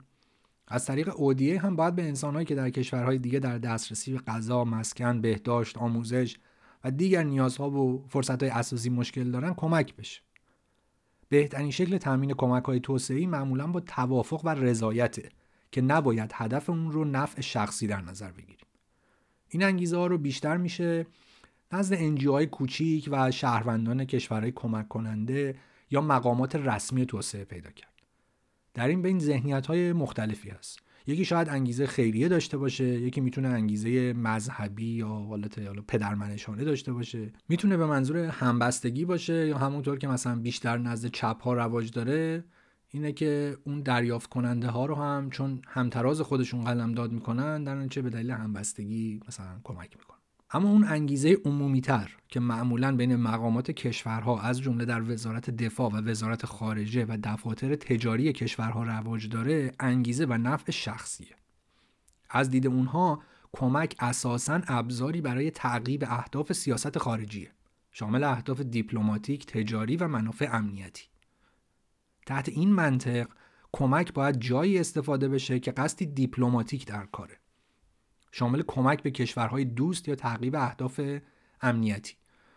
از 0.67 0.85
طریق 0.85 1.19
اودیه 1.19 1.61
هم 1.61 1.75
باید 1.75 1.95
به 1.95 2.03
انسانهایی 2.03 2.45
که 2.45 2.55
در 2.55 2.69
کشورهای 2.69 3.17
دیگه 3.17 3.39
در 3.39 3.57
دسترسی 3.57 4.11
به 4.11 4.19
غذا، 4.19 4.63
مسکن، 4.63 5.21
بهداشت، 5.21 5.77
آموزش 5.77 6.37
و 6.83 6.91
دیگر 6.91 7.23
نیازها 7.23 7.69
و 7.69 8.05
فرصتهای 8.09 8.49
اساسی 8.49 8.89
مشکل 8.89 9.31
دارن 9.31 9.53
کمک 9.53 9.95
بشه. 9.95 10.21
بهترین 11.29 11.71
شکل 11.71 11.97
تامین 11.97 12.33
کمک 12.33 12.63
های 12.63 12.79
توسعه 12.79 13.27
معمولا 13.27 13.67
با 13.67 13.79
توافق 13.79 14.41
و 14.43 14.49
رضایته 14.49 15.29
که 15.71 15.81
نباید 15.81 16.31
هدف 16.33 16.69
اون 16.69 16.91
رو 16.91 17.05
نفع 17.05 17.41
شخصی 17.41 17.87
در 17.87 18.01
نظر 18.01 18.31
بگیریم. 18.31 18.67
این 19.49 19.63
انگیزه 19.63 19.97
ها 19.97 20.07
رو 20.07 20.17
بیشتر 20.17 20.57
میشه 20.57 21.05
نزد 21.71 21.93
انجیوهای 21.93 22.47
کوچیک 22.47 23.09
و 23.11 23.31
شهروندان 23.31 24.05
کشورهای 24.05 24.51
کمک 24.51 24.87
کننده 24.87 25.55
یا 25.91 26.01
مقامات 26.01 26.55
رسمی 26.55 27.05
توسعه 27.05 27.43
پیدا 27.43 27.71
کرد. 27.71 27.93
در 28.73 28.87
این 28.87 29.01
بین 29.01 29.19
ذهنیت 29.19 29.67
های 29.67 29.93
مختلفی 29.93 30.49
هست. 30.49 30.79
یکی 31.07 31.25
شاید 31.25 31.49
انگیزه 31.49 31.87
خیریه 31.87 32.27
داشته 32.27 32.57
باشه 32.57 32.83
یکی 32.83 33.21
می‌تونه 33.21 33.47
انگیزه 33.47 34.13
مذهبی 34.13 34.85
یا 34.85 35.07
حالت 35.07 35.57
یا 35.57 35.73
پدرمنشانه 35.87 36.63
داشته 36.63 36.93
باشه. 36.93 37.31
می‌تونه 37.49 37.77
به 37.77 37.85
منظور 37.85 38.17
همبستگی 38.17 39.05
باشه 39.05 39.47
یا 39.47 39.57
همونطور 39.57 39.97
که 39.97 40.07
مثلا 40.07 40.35
بیشتر 40.35 40.77
نزد 40.77 41.07
چپ 41.07 41.41
ها 41.41 41.53
رواج 41.53 41.91
داره 41.91 42.43
اینه 42.89 43.11
که 43.11 43.57
اون 43.63 43.81
دریافت 43.81 44.29
کننده 44.29 44.67
ها 44.67 44.85
رو 44.85 44.95
هم 44.95 45.29
چون 45.29 45.61
همتراز 45.67 46.21
خودشون 46.21 46.63
قلم 46.63 46.91
داد 46.91 47.11
می‌کنن 47.11 47.63
در 47.63 47.75
نتیجه 47.75 48.01
به 48.01 48.09
دلیل 48.09 48.31
همبستگی 48.31 49.19
مثلا 49.27 49.59
کمک 49.63 49.97
می‌کنن. 49.97 50.16
اما 50.51 50.69
اون 50.69 50.83
انگیزه 50.83 51.37
عمومی 51.45 51.81
تر 51.81 52.17
که 52.27 52.39
معمولا 52.39 52.95
بین 52.95 53.15
مقامات 53.15 53.71
کشورها 53.71 54.41
از 54.41 54.61
جمله 54.61 54.85
در 54.85 55.11
وزارت 55.11 55.49
دفاع 55.49 55.91
و 55.91 56.01
وزارت 56.09 56.45
خارجه 56.45 57.05
و 57.05 57.17
دفاتر 57.23 57.75
تجاری 57.75 58.33
کشورها 58.33 58.83
رواج 58.83 59.29
داره 59.29 59.71
انگیزه 59.79 60.25
و 60.25 60.33
نفع 60.33 60.71
شخصیه. 60.71 61.35
از 62.29 62.49
دید 62.49 62.67
اونها 62.67 63.23
کمک 63.53 63.95
اساسا 63.99 64.61
ابزاری 64.67 65.21
برای 65.21 65.51
تعقیب 65.51 66.03
اهداف 66.07 66.53
سیاست 66.53 66.97
خارجیه 66.97 67.51
شامل 67.91 68.23
اهداف 68.23 68.61
دیپلماتیک، 68.61 69.45
تجاری 69.45 69.97
و 69.97 70.07
منافع 70.07 70.49
امنیتی. 70.51 71.03
تحت 72.25 72.49
این 72.49 72.71
منطق 72.71 73.27
کمک 73.73 74.13
باید 74.13 74.39
جایی 74.39 74.79
استفاده 74.79 75.29
بشه 75.29 75.59
که 75.59 75.71
قصدی 75.71 76.05
دیپلماتیک 76.05 76.87
در 76.87 77.05
کاره. 77.05 77.37
شامل 78.31 78.61
کمک 78.67 79.03
به 79.03 79.11
کشورهای 79.11 79.65
دوست 79.65 80.07
یا 80.07 80.15
تعقیب 80.15 80.55
اهداف 80.55 81.01
امنیتی. 81.61 82.13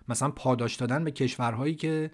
مثلا 0.08 0.30
پاداش 0.30 0.76
دادن 0.76 1.04
به 1.04 1.10
کشورهایی 1.10 1.74
که 1.74 2.10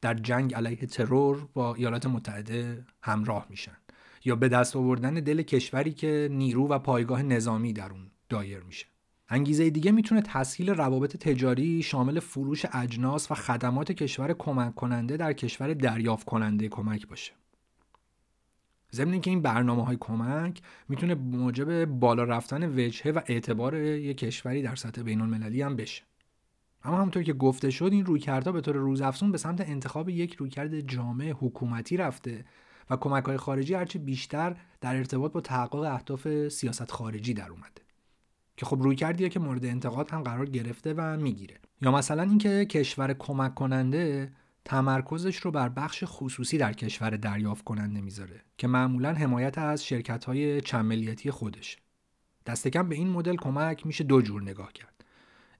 در 0.00 0.14
جنگ 0.14 0.54
علیه 0.54 0.76
ترور 0.76 1.48
با 1.54 1.74
ایالات 1.74 2.06
متحده 2.06 2.84
همراه 3.02 3.46
میشن 3.50 3.76
یا 4.24 4.36
به 4.36 4.48
دست 4.48 4.76
آوردن 4.76 5.14
دل 5.14 5.42
کشوری 5.42 5.92
که 5.92 6.28
نیرو 6.32 6.68
و 6.68 6.78
پایگاه 6.78 7.22
نظامی 7.22 7.72
در 7.72 7.90
اون 7.90 8.10
دایر 8.28 8.60
میشه. 8.60 8.86
انگیزه 9.28 9.70
دیگه 9.70 9.92
می‌تونه 9.92 10.22
تسهیل 10.22 10.70
روابط 10.70 11.16
تجاری 11.16 11.82
شامل 11.82 12.20
فروش 12.20 12.66
اجناس 12.72 13.30
و 13.30 13.34
خدمات 13.34 13.92
کشور 13.92 14.32
کمک 14.32 14.74
کننده 14.74 15.16
در 15.16 15.32
کشور 15.32 15.74
دریافت 15.74 16.26
کننده 16.26 16.68
کمک 16.68 17.06
باشه. 17.06 17.32
ضمن 18.92 19.12
اینکه 19.12 19.30
این 19.30 19.42
برنامه 19.42 19.84
های 19.84 19.96
کمک 20.00 20.62
می‌تونه 20.88 21.14
موجب 21.14 21.84
بالا 21.84 22.24
رفتن 22.24 22.64
وجهه 22.64 23.12
و 23.12 23.20
اعتبار 23.26 23.74
یک 23.74 24.18
کشوری 24.18 24.62
در 24.62 24.74
سطح 24.74 25.02
بین 25.02 25.20
المللی 25.20 25.62
هم 25.62 25.76
بشه. 25.76 26.02
اما 26.84 26.96
همونطور 26.96 27.22
که 27.22 27.32
گفته 27.32 27.70
شد 27.70 27.88
این 27.92 28.06
رویکردها 28.06 28.52
به 28.52 28.60
طور 28.60 28.76
روزافزون 28.76 29.32
به 29.32 29.38
سمت 29.38 29.60
انتخاب 29.60 30.08
یک 30.08 30.34
رویکرد 30.34 30.80
جامع 30.80 31.30
حکومتی 31.30 31.96
رفته 31.96 32.44
و 32.90 32.96
کمک 32.96 33.24
های 33.24 33.36
خارجی 33.36 33.74
هرچه 33.74 33.98
بیشتر 33.98 34.56
در 34.80 34.96
ارتباط 34.96 35.32
با 35.32 35.40
تحقق 35.40 35.74
اهداف 35.74 36.48
سیاست 36.48 36.90
خارجی 36.90 37.34
در 37.34 37.50
اومده. 37.50 37.82
که 38.56 38.66
خب 38.66 38.82
روی 38.82 38.96
کردیه 38.96 39.28
که 39.28 39.40
مورد 39.40 39.64
انتقاد 39.64 40.10
هم 40.10 40.22
قرار 40.22 40.46
گرفته 40.46 40.94
و 40.96 41.16
می‌گیره. 41.16 41.56
یا 41.80 41.90
مثلا 41.90 42.22
اینکه 42.22 42.64
کشور 42.64 43.12
کمک 43.12 43.54
کننده 43.54 44.32
تمرکزش 44.68 45.36
رو 45.36 45.50
بر 45.50 45.68
بخش 45.68 46.04
خصوصی 46.06 46.58
در 46.58 46.72
کشور 46.72 47.10
دریافت 47.10 47.64
کننده 47.64 48.00
می‌ذاره 48.00 48.40
که 48.58 48.66
معمولا 48.66 49.12
حمایت 49.12 49.58
از 49.58 49.86
شرکت 49.86 50.24
های 50.24 50.60
چند 50.60 51.30
خودش. 51.30 51.76
دست 52.46 52.68
کم 52.68 52.88
به 52.88 52.94
این 52.94 53.10
مدل 53.10 53.36
کمک 53.36 53.86
میشه 53.86 54.04
دو 54.04 54.22
جور 54.22 54.42
نگاه 54.42 54.72
کرد. 54.72 55.04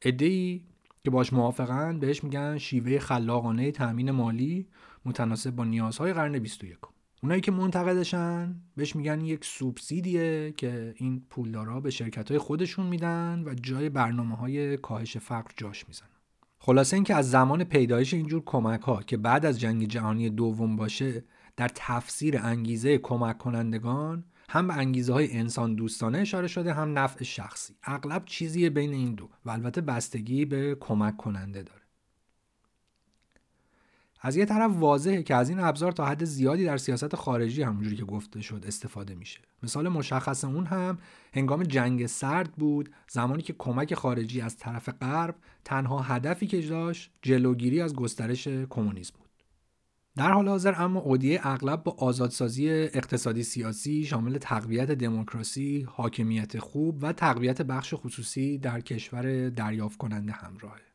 ای 0.02 0.60
که 1.04 1.10
باش 1.10 1.32
موافقن 1.32 1.98
بهش 1.98 2.24
میگن 2.24 2.58
شیوه 2.58 2.98
خلاقانه 2.98 3.70
تأمین 3.70 4.10
مالی 4.10 4.66
متناسب 5.04 5.50
با 5.50 5.64
نیازهای 5.64 6.12
قرن 6.12 6.38
21 6.38 6.78
اونایی 7.22 7.40
که 7.40 7.52
منتقدشن 7.52 8.54
بهش 8.76 8.96
میگن 8.96 9.20
یک 9.20 9.44
سوبسیدیه 9.44 10.52
که 10.56 10.94
این 10.96 11.22
پولدارا 11.30 11.80
به 11.80 11.90
شرکت 11.90 12.30
های 12.30 12.38
خودشون 12.38 12.86
میدن 12.86 13.42
و 13.46 13.54
جای 13.54 13.88
برنامه 13.88 14.36
های 14.36 14.76
کاهش 14.76 15.16
فقر 15.16 15.50
جاش 15.56 15.88
می‌زنن. 15.88 16.17
خلاصه 16.68 16.94
اینکه 16.94 17.14
از 17.14 17.30
زمان 17.30 17.64
پیدایش 17.64 18.14
اینجور 18.14 18.42
کمک 18.46 18.80
ها 18.80 19.02
که 19.02 19.16
بعد 19.16 19.46
از 19.46 19.60
جنگ 19.60 19.88
جهانی 19.88 20.30
دوم 20.30 20.76
باشه 20.76 21.24
در 21.56 21.68
تفسیر 21.74 22.38
انگیزه 22.38 22.98
کمک 22.98 23.38
کنندگان 23.38 24.24
هم 24.48 24.66
به 24.66 24.76
انگیزه 24.76 25.12
های 25.12 25.36
انسان 25.36 25.74
دوستانه 25.74 26.18
اشاره 26.18 26.46
شده 26.46 26.72
هم 26.72 26.98
نفع 26.98 27.24
شخصی. 27.24 27.74
اغلب 27.84 28.24
چیزی 28.24 28.70
بین 28.70 28.92
این 28.92 29.14
دو 29.14 29.28
و 29.44 29.50
البته 29.50 29.80
بستگی 29.80 30.44
به 30.44 30.76
کمک 30.80 31.16
کننده 31.16 31.62
داره. 31.62 31.77
از 34.20 34.36
یه 34.36 34.44
طرف 34.44 34.70
واضحه 34.74 35.22
که 35.22 35.34
از 35.34 35.48
این 35.48 35.60
ابزار 35.60 35.92
تا 35.92 36.06
حد 36.06 36.24
زیادی 36.24 36.64
در 36.64 36.76
سیاست 36.76 37.16
خارجی 37.16 37.62
همونجوری 37.62 37.96
که 37.96 38.04
گفته 38.04 38.40
شد 38.40 38.64
استفاده 38.66 39.14
میشه 39.14 39.40
مثال 39.62 39.88
مشخص 39.88 40.44
اون 40.44 40.66
هم 40.66 40.98
هنگام 41.34 41.62
جنگ 41.62 42.06
سرد 42.06 42.52
بود 42.52 42.90
زمانی 43.10 43.42
که 43.42 43.54
کمک 43.58 43.94
خارجی 43.94 44.40
از 44.40 44.56
طرف 44.56 44.88
غرب 44.88 45.34
تنها 45.64 45.98
هدفی 45.98 46.46
که 46.46 46.60
داشت 46.60 47.10
جلوگیری 47.22 47.80
از 47.80 47.94
گسترش 47.94 48.48
کمونیسم 48.48 49.14
بود 49.18 49.28
در 50.16 50.32
حال 50.32 50.48
حاضر 50.48 50.74
اما 50.76 51.00
اودیه 51.00 51.40
اغلب 51.42 51.82
با 51.82 51.92
آزادسازی 51.98 52.70
اقتصادی 52.70 53.42
سیاسی 53.42 54.04
شامل 54.04 54.38
تقویت 54.38 54.90
دموکراسی، 54.90 55.86
حاکمیت 55.90 56.58
خوب 56.58 56.98
و 57.02 57.12
تقویت 57.12 57.62
بخش 57.62 57.94
خصوصی 57.96 58.58
در 58.58 58.80
کشور 58.80 59.48
دریافت 59.48 59.98
کننده 59.98 60.32
همراهه. 60.32 60.87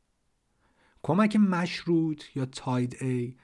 کمک 1.04 1.36
مشروط 1.36 2.24
یا 2.36 2.46
تاید 2.46 2.98
ای 3.02 3.36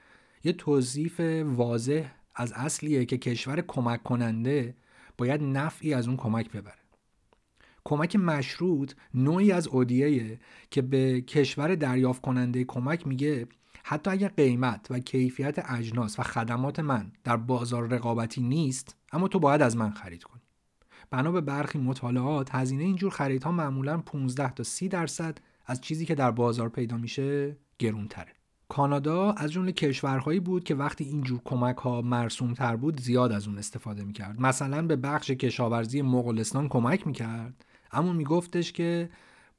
یه 0.44 0.52
توضیف 0.52 1.20
واضح 1.44 2.08
از 2.34 2.52
اصلیه 2.52 3.04
که 3.04 3.18
کشور 3.18 3.60
کمک 3.60 4.02
کننده 4.02 4.76
باید 5.18 5.42
نفعی 5.42 5.94
از 5.94 6.08
اون 6.08 6.16
کمک 6.16 6.50
ببره. 6.50 6.74
کمک 7.84 8.16
مشروط 8.16 8.92
نوعی 9.14 9.52
از 9.52 9.68
اودیه 9.68 10.38
که 10.70 10.82
به 10.82 11.20
کشور 11.20 11.74
دریافت 11.74 12.22
کننده 12.22 12.64
کمک 12.64 13.06
میگه 13.06 13.46
حتی 13.84 14.10
اگر 14.10 14.28
قیمت 14.28 14.86
و 14.90 14.98
کیفیت 14.98 15.70
اجناس 15.70 16.18
و 16.18 16.22
خدمات 16.22 16.80
من 16.80 17.12
در 17.24 17.36
بازار 17.36 17.88
رقابتی 17.88 18.40
نیست 18.40 18.96
اما 19.12 19.28
تو 19.28 19.38
باید 19.38 19.62
از 19.62 19.76
من 19.76 19.90
خرید 19.90 20.22
کنی 20.22 20.42
بنا 21.10 21.32
به 21.32 21.40
برخی 21.40 21.78
مطالعات 21.78 22.54
هزینه 22.54 22.84
اینجور 22.84 23.10
خریدها 23.10 23.52
معمولا 23.52 23.98
15 23.98 24.50
تا 24.50 24.62
30 24.62 24.88
درصد 24.88 25.38
از 25.70 25.80
چیزی 25.80 26.06
که 26.06 26.14
در 26.14 26.30
بازار 26.30 26.68
پیدا 26.68 26.96
میشه 26.96 27.56
گرونتره. 27.78 28.32
کانادا 28.68 29.32
از 29.32 29.52
جمله 29.52 29.72
کشورهایی 29.72 30.40
بود 30.40 30.64
که 30.64 30.74
وقتی 30.74 31.04
اینجور 31.04 31.40
کمک 31.44 31.76
ها 31.76 32.02
مرسوم 32.02 32.54
تر 32.54 32.76
بود 32.76 33.00
زیاد 33.00 33.32
از 33.32 33.48
اون 33.48 33.58
استفاده 33.58 34.04
می‌کرد. 34.04 34.40
مثلا 34.40 34.86
به 34.86 34.96
بخش 34.96 35.30
کشاورزی 35.30 36.02
مغولستان 36.02 36.68
کمک 36.68 37.06
می‌کرد. 37.06 37.64
اما 37.92 38.12
میگفتش 38.12 38.72
که 38.72 39.10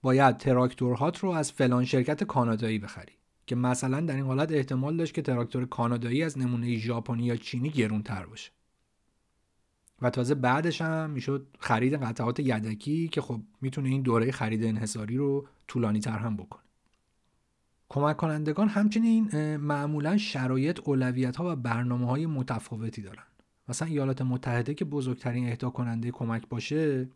باید 0.01 0.37
تراکتورهات 0.37 1.19
رو 1.19 1.29
از 1.29 1.51
فلان 1.51 1.85
شرکت 1.85 2.23
کانادایی 2.23 2.79
بخری 2.79 3.13
که 3.47 3.55
مثلا 3.55 4.01
در 4.01 4.15
این 4.15 4.25
حالت 4.25 4.51
احتمال 4.51 4.97
داشت 4.97 5.13
که 5.13 5.21
تراکتور 5.21 5.65
کانادایی 5.65 6.23
از 6.23 6.37
نمونه 6.37 6.77
ژاپنی 6.77 7.23
یا 7.23 7.35
چینی 7.35 7.69
گرون 7.69 8.03
تر 8.03 8.25
باشه. 8.25 8.51
و 10.01 10.09
تازه 10.09 10.35
بعدش 10.35 10.81
هم 10.81 11.09
می‌شد 11.09 11.47
خرید 11.59 11.93
قطعات 11.93 12.39
یدکی 12.39 13.07
که 13.07 13.21
خب 13.21 13.41
می‌تونه 13.61 13.89
این 13.89 14.01
دوره 14.01 14.31
خرید 14.31 14.65
انحصاری 14.65 15.17
رو 15.17 15.47
طولانی 15.67 15.99
تر 15.99 16.17
هم 16.17 16.37
بکنه. 16.37 16.61
کمک 17.89 18.17
کنندگان 18.17 18.67
همچنین 18.67 19.55
معمولا 19.57 20.17
شرایط 20.17 20.79
اولویت 20.83 21.35
ها 21.35 21.51
و 21.51 21.55
برنامه 21.55 22.07
های 22.07 22.25
متفاوتی 22.25 23.01
دارن. 23.01 23.23
مثلا 23.67 23.87
ایالات 23.87 24.21
متحده 24.21 24.73
که 24.73 24.85
بزرگترین 24.85 25.49
اهدا 25.49 25.69
کننده 25.69 26.11
کمک 26.11 26.47
باشه 26.49 27.09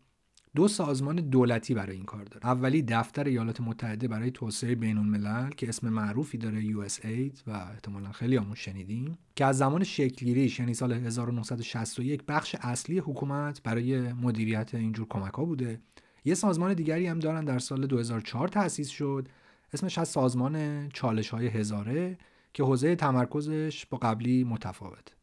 دو 0.56 0.68
سازمان 0.68 1.16
دولتی 1.16 1.74
برای 1.74 1.96
این 1.96 2.04
کار 2.04 2.24
داره. 2.24 2.46
اولی 2.46 2.82
دفتر 2.82 3.24
ایالات 3.24 3.60
متحده 3.60 4.08
برای 4.08 4.30
توسعه 4.30 4.74
بین 4.74 4.98
الملل 4.98 5.50
که 5.50 5.68
اسم 5.68 5.88
معروفی 5.88 6.38
داره 6.38 6.62
USAID 6.62 7.38
و 7.46 7.50
احتمالا 7.50 8.12
خیلی 8.12 8.36
همون 8.36 8.54
شنیدیم 8.54 9.18
که 9.34 9.44
از 9.44 9.58
زمان 9.58 9.84
شکلگیریش 9.84 10.60
یعنی 10.60 10.74
سال 10.74 10.92
1961 10.92 12.22
بخش 12.28 12.56
اصلی 12.60 12.98
حکومت 12.98 13.62
برای 13.62 14.12
مدیریت 14.12 14.74
اینجور 14.74 15.06
کمک 15.08 15.34
ها 15.34 15.44
بوده. 15.44 15.80
یه 16.24 16.34
سازمان 16.34 16.74
دیگری 16.74 17.06
هم 17.06 17.18
دارن 17.18 17.44
در 17.44 17.58
سال 17.58 17.86
2004 17.86 18.48
تأسیس 18.48 18.88
شد 18.88 19.28
اسمش 19.72 19.98
از 19.98 20.08
سازمان 20.08 20.88
چالش 20.88 21.28
های 21.28 21.46
هزاره 21.46 22.18
که 22.52 22.62
حوزه 22.62 22.96
تمرکزش 22.96 23.86
با 23.86 23.98
قبلی 23.98 24.44
متفاوت 24.44 25.15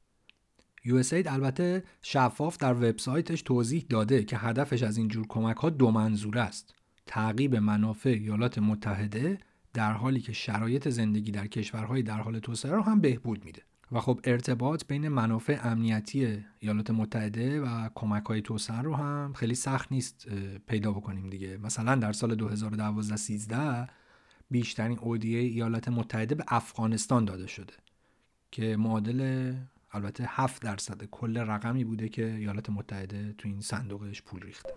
USAID 0.85 1.27
البته 1.27 1.83
شفاف 2.01 2.57
در 2.57 2.73
وبسایتش 2.73 3.41
توضیح 3.41 3.85
داده 3.89 4.23
که 4.23 4.37
هدفش 4.37 4.83
از 4.83 4.97
این 4.97 5.07
جور 5.07 5.27
کمک 5.27 5.57
ها 5.57 5.69
دو 5.69 5.91
منظور 5.91 6.37
است. 6.37 6.75
تعقیب 7.05 7.55
منافع 7.55 8.09
ایالات 8.09 8.57
متحده 8.57 9.39
در 9.73 9.91
حالی 9.91 10.19
که 10.19 10.33
شرایط 10.33 10.89
زندگی 10.89 11.31
در 11.31 11.47
کشورهای 11.47 12.01
در 12.01 12.21
حال 12.21 12.39
توسعه 12.39 12.71
رو 12.71 12.81
هم 12.81 13.01
بهبود 13.01 13.45
میده 13.45 13.61
و 13.91 13.99
خب 13.99 14.19
ارتباط 14.23 14.83
بین 14.87 15.07
منافع 15.07 15.59
امنیتی 15.63 16.45
ایالات 16.59 16.91
متحده 16.91 17.61
و 17.61 17.89
کمک 17.95 18.25
های 18.25 18.41
توسعه 18.41 18.81
رو 18.81 18.95
هم 18.95 19.33
خیلی 19.33 19.55
سخت 19.55 19.91
نیست 19.91 20.27
پیدا 20.67 20.91
بکنیم 20.91 21.29
دیگه. 21.29 21.57
مثلا 21.57 21.95
در 21.95 22.11
سال 22.11 22.35
2012 22.35 23.15
13 23.15 23.87
بیشترین 24.51 24.99
اودیه 24.99 25.39
ایالات 25.39 25.87
متحده 25.87 26.35
به 26.35 26.43
افغانستان 26.47 27.25
داده 27.25 27.47
شده 27.47 27.73
که 28.51 28.77
معادل 28.77 29.53
البته 29.93 30.23
7 30.27 30.61
درصد 30.61 31.03
کل 31.03 31.37
رقمی 31.37 31.83
بوده 31.83 32.09
که 32.09 32.25
ایالات 32.25 32.69
متحده 32.69 33.33
تو 33.37 33.47
این 33.47 33.61
صندوقش 33.61 34.21
پول 34.21 34.41
ریخته. 34.41 34.73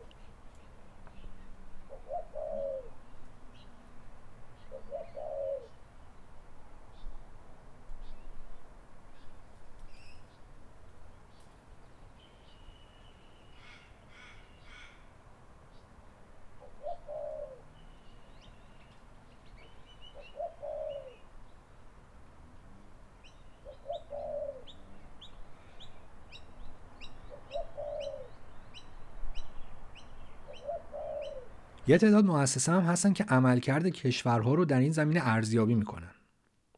یه 31.88 31.98
تعداد 31.98 32.24
مؤسسه 32.24 32.72
هم 32.72 32.80
هستن 32.80 33.12
که 33.12 33.24
عملکرد 33.24 33.86
کشورها 33.86 34.54
رو 34.54 34.64
در 34.64 34.80
این 34.80 34.92
زمینه 34.92 35.20
ارزیابی 35.22 35.74
می‌کنن. 35.74 36.10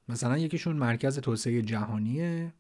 مثلا 0.09 0.38
یکیشون 0.38 0.77
مرکز 0.77 1.18
توسعه 1.18 1.62
جهانیه. 1.62 2.53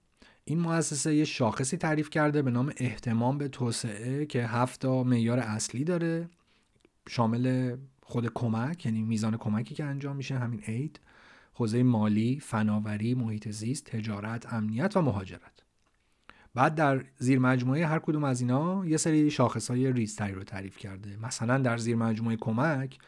این 0.44 0.58
مؤسسه 0.60 1.14
یه 1.14 1.24
شاخصی 1.24 1.76
تعریف 1.76 2.10
کرده 2.10 2.42
به 2.42 2.50
نام 2.50 2.72
احتمام 2.76 3.38
به 3.38 3.48
توسعه 3.48 4.26
که 4.26 4.46
هفت 4.46 4.84
معیار 4.84 5.38
اصلی 5.38 5.84
داره. 5.84 6.28
شامل 7.08 7.76
خود 8.02 8.32
کمک 8.34 8.86
یعنی 8.86 9.02
میزان 9.02 9.36
کمکی 9.36 9.74
که 9.74 9.84
انجام 9.84 10.16
میشه 10.16 10.38
همین 10.38 10.62
اید 10.66 11.00
حوزه 11.54 11.82
مالی، 11.82 12.40
فناوری، 12.40 13.14
محیط 13.14 13.48
زیست، 13.48 13.84
تجارت، 13.84 14.52
امنیت 14.52 14.96
و 14.96 15.02
مهاجرت. 15.02 15.62
بعد 16.54 16.74
در 16.74 17.04
زیر 17.18 17.38
مجموعه 17.38 17.86
هر 17.86 17.98
کدوم 17.98 18.24
از 18.24 18.40
اینا 18.40 18.86
یه 18.86 18.96
سری 18.96 19.30
شاخص 19.30 19.70
های 19.70 19.92
ریزتری 19.92 20.32
رو 20.32 20.44
تعریف 20.44 20.78
کرده. 20.78 21.16
مثلا 21.16 21.58
در 21.58 21.76
زیر 21.76 21.96
مجموعه 21.96 22.36
کمک 22.36 22.98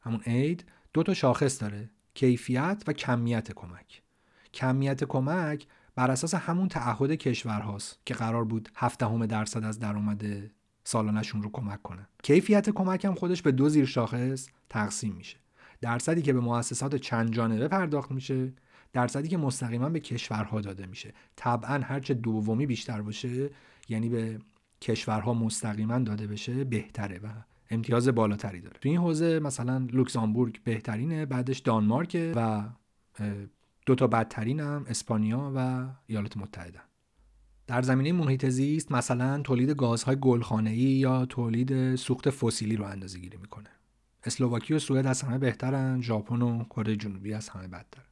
همون 0.00 0.20
اید 0.26 0.64
دو 0.92 1.02
تا 1.02 1.14
شاخص 1.14 1.62
داره 1.62 1.90
کیفیت 2.14 2.82
و 2.86 2.92
کمیت 2.92 3.52
کمک. 3.52 4.02
کمیت 4.54 5.04
کمک 5.04 5.66
بر 5.94 6.10
اساس 6.10 6.34
همون 6.34 6.68
تعهد 6.68 7.10
کشورهاست 7.10 7.98
که 8.06 8.14
قرار 8.14 8.44
بود 8.44 8.68
همه 9.02 9.26
درصد 9.26 9.64
از 9.64 9.78
درآمد 9.78 10.24
سالانشون 10.84 11.42
رو 11.42 11.50
کمک 11.50 11.82
کنه. 11.82 12.08
کیفیت 12.22 12.70
کمک 12.70 13.04
هم 13.04 13.14
خودش 13.14 13.42
به 13.42 13.52
دو 13.52 13.68
زیر 13.68 13.84
شاخص 13.84 14.48
تقسیم 14.68 15.14
میشه. 15.14 15.36
درصدی 15.80 16.22
که 16.22 16.32
به 16.32 16.40
مؤسسات 16.40 16.96
چند 16.96 17.32
جانبه 17.32 17.68
پرداخت 17.68 18.10
میشه 18.10 18.52
درصدی 18.92 19.28
که 19.28 19.36
مستقیما 19.36 19.88
به 19.88 20.00
کشورها 20.00 20.60
داده 20.60 20.86
میشه. 20.86 21.14
طبعا 21.36 21.80
هرچه 21.84 22.14
دومی 22.14 22.66
بیشتر 22.66 23.02
باشه 23.02 23.50
یعنی 23.88 24.08
به 24.08 24.38
کشورها 24.80 25.34
مستقیما 25.34 25.98
داده 25.98 26.26
بشه 26.26 26.64
بهتره 26.64 27.18
و 27.18 27.28
امتیاز 27.70 28.08
بالاتری 28.08 28.60
داره. 28.60 28.78
تو 28.80 28.88
این 28.88 28.98
حوزه 28.98 29.40
مثلا 29.40 29.86
لوکزامبورگ 29.92 30.62
بهترینه 30.64 31.26
بعدش 31.26 31.58
دانمارک 31.58 32.32
و 32.36 32.68
دو 33.86 33.94
تا 33.94 34.06
بدترین 34.06 34.60
هم 34.60 34.84
اسپانیا 34.88 35.52
و 35.56 35.88
ایالات 36.06 36.36
متحده. 36.36 36.80
در 37.66 37.82
زمینه 37.82 38.12
محیط 38.12 38.46
زیست 38.46 38.92
مثلا 38.92 39.40
تولید 39.42 39.70
گازهای 39.70 40.16
گلخانه‌ای 40.20 40.76
یا 40.76 41.26
تولید 41.26 41.94
سوخت 41.94 42.30
فسیلی 42.30 42.76
رو 42.76 42.84
اندازه 42.84 43.18
گیری 43.18 43.36
می‌کنه. 43.36 43.70
اسلوواکی 44.24 44.74
و 44.74 44.78
سوئد 44.78 45.06
از 45.06 45.22
همه 45.22 45.38
بهترن 45.38 46.02
ژاپن 46.02 46.42
و 46.42 46.64
کره 46.64 46.96
جنوبی 46.96 47.34
از 47.34 47.48
همه 47.48 47.68
بدتر. 47.68 48.07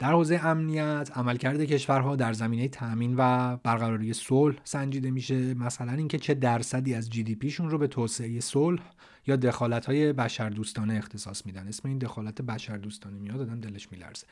در 0.00 0.12
حوزه 0.12 0.46
امنیت 0.46 1.10
عملکرد 1.14 1.64
کشورها 1.64 2.16
در 2.16 2.32
زمینه 2.32 2.68
تأمین 2.68 3.14
و 3.18 3.56
برقراری 3.56 4.12
صلح 4.12 4.56
سنجیده 4.64 5.10
میشه. 5.10 5.54
مثلا 5.54 5.92
اینکه 5.92 6.18
چه 6.18 6.34
درصدی 6.34 6.94
از 6.94 7.10
جی 7.10 7.22
دی 7.22 7.34
پیشون 7.34 7.70
رو 7.70 7.78
به 7.78 7.86
توسعه 7.86 8.40
صلح 8.40 8.82
یا 9.26 9.36
دخالت 9.36 9.86
های 9.86 10.12
بشردوستانه 10.12 10.94
اختصاص 10.94 11.46
میدن. 11.46 11.68
اسم 11.68 11.88
این 11.88 11.98
دخالت 11.98 12.42
بشردوستانه 12.42 13.18
میاد 13.18 13.40
آدم 13.40 13.60
دلش 13.60 13.92
میلرزه. 13.92 14.26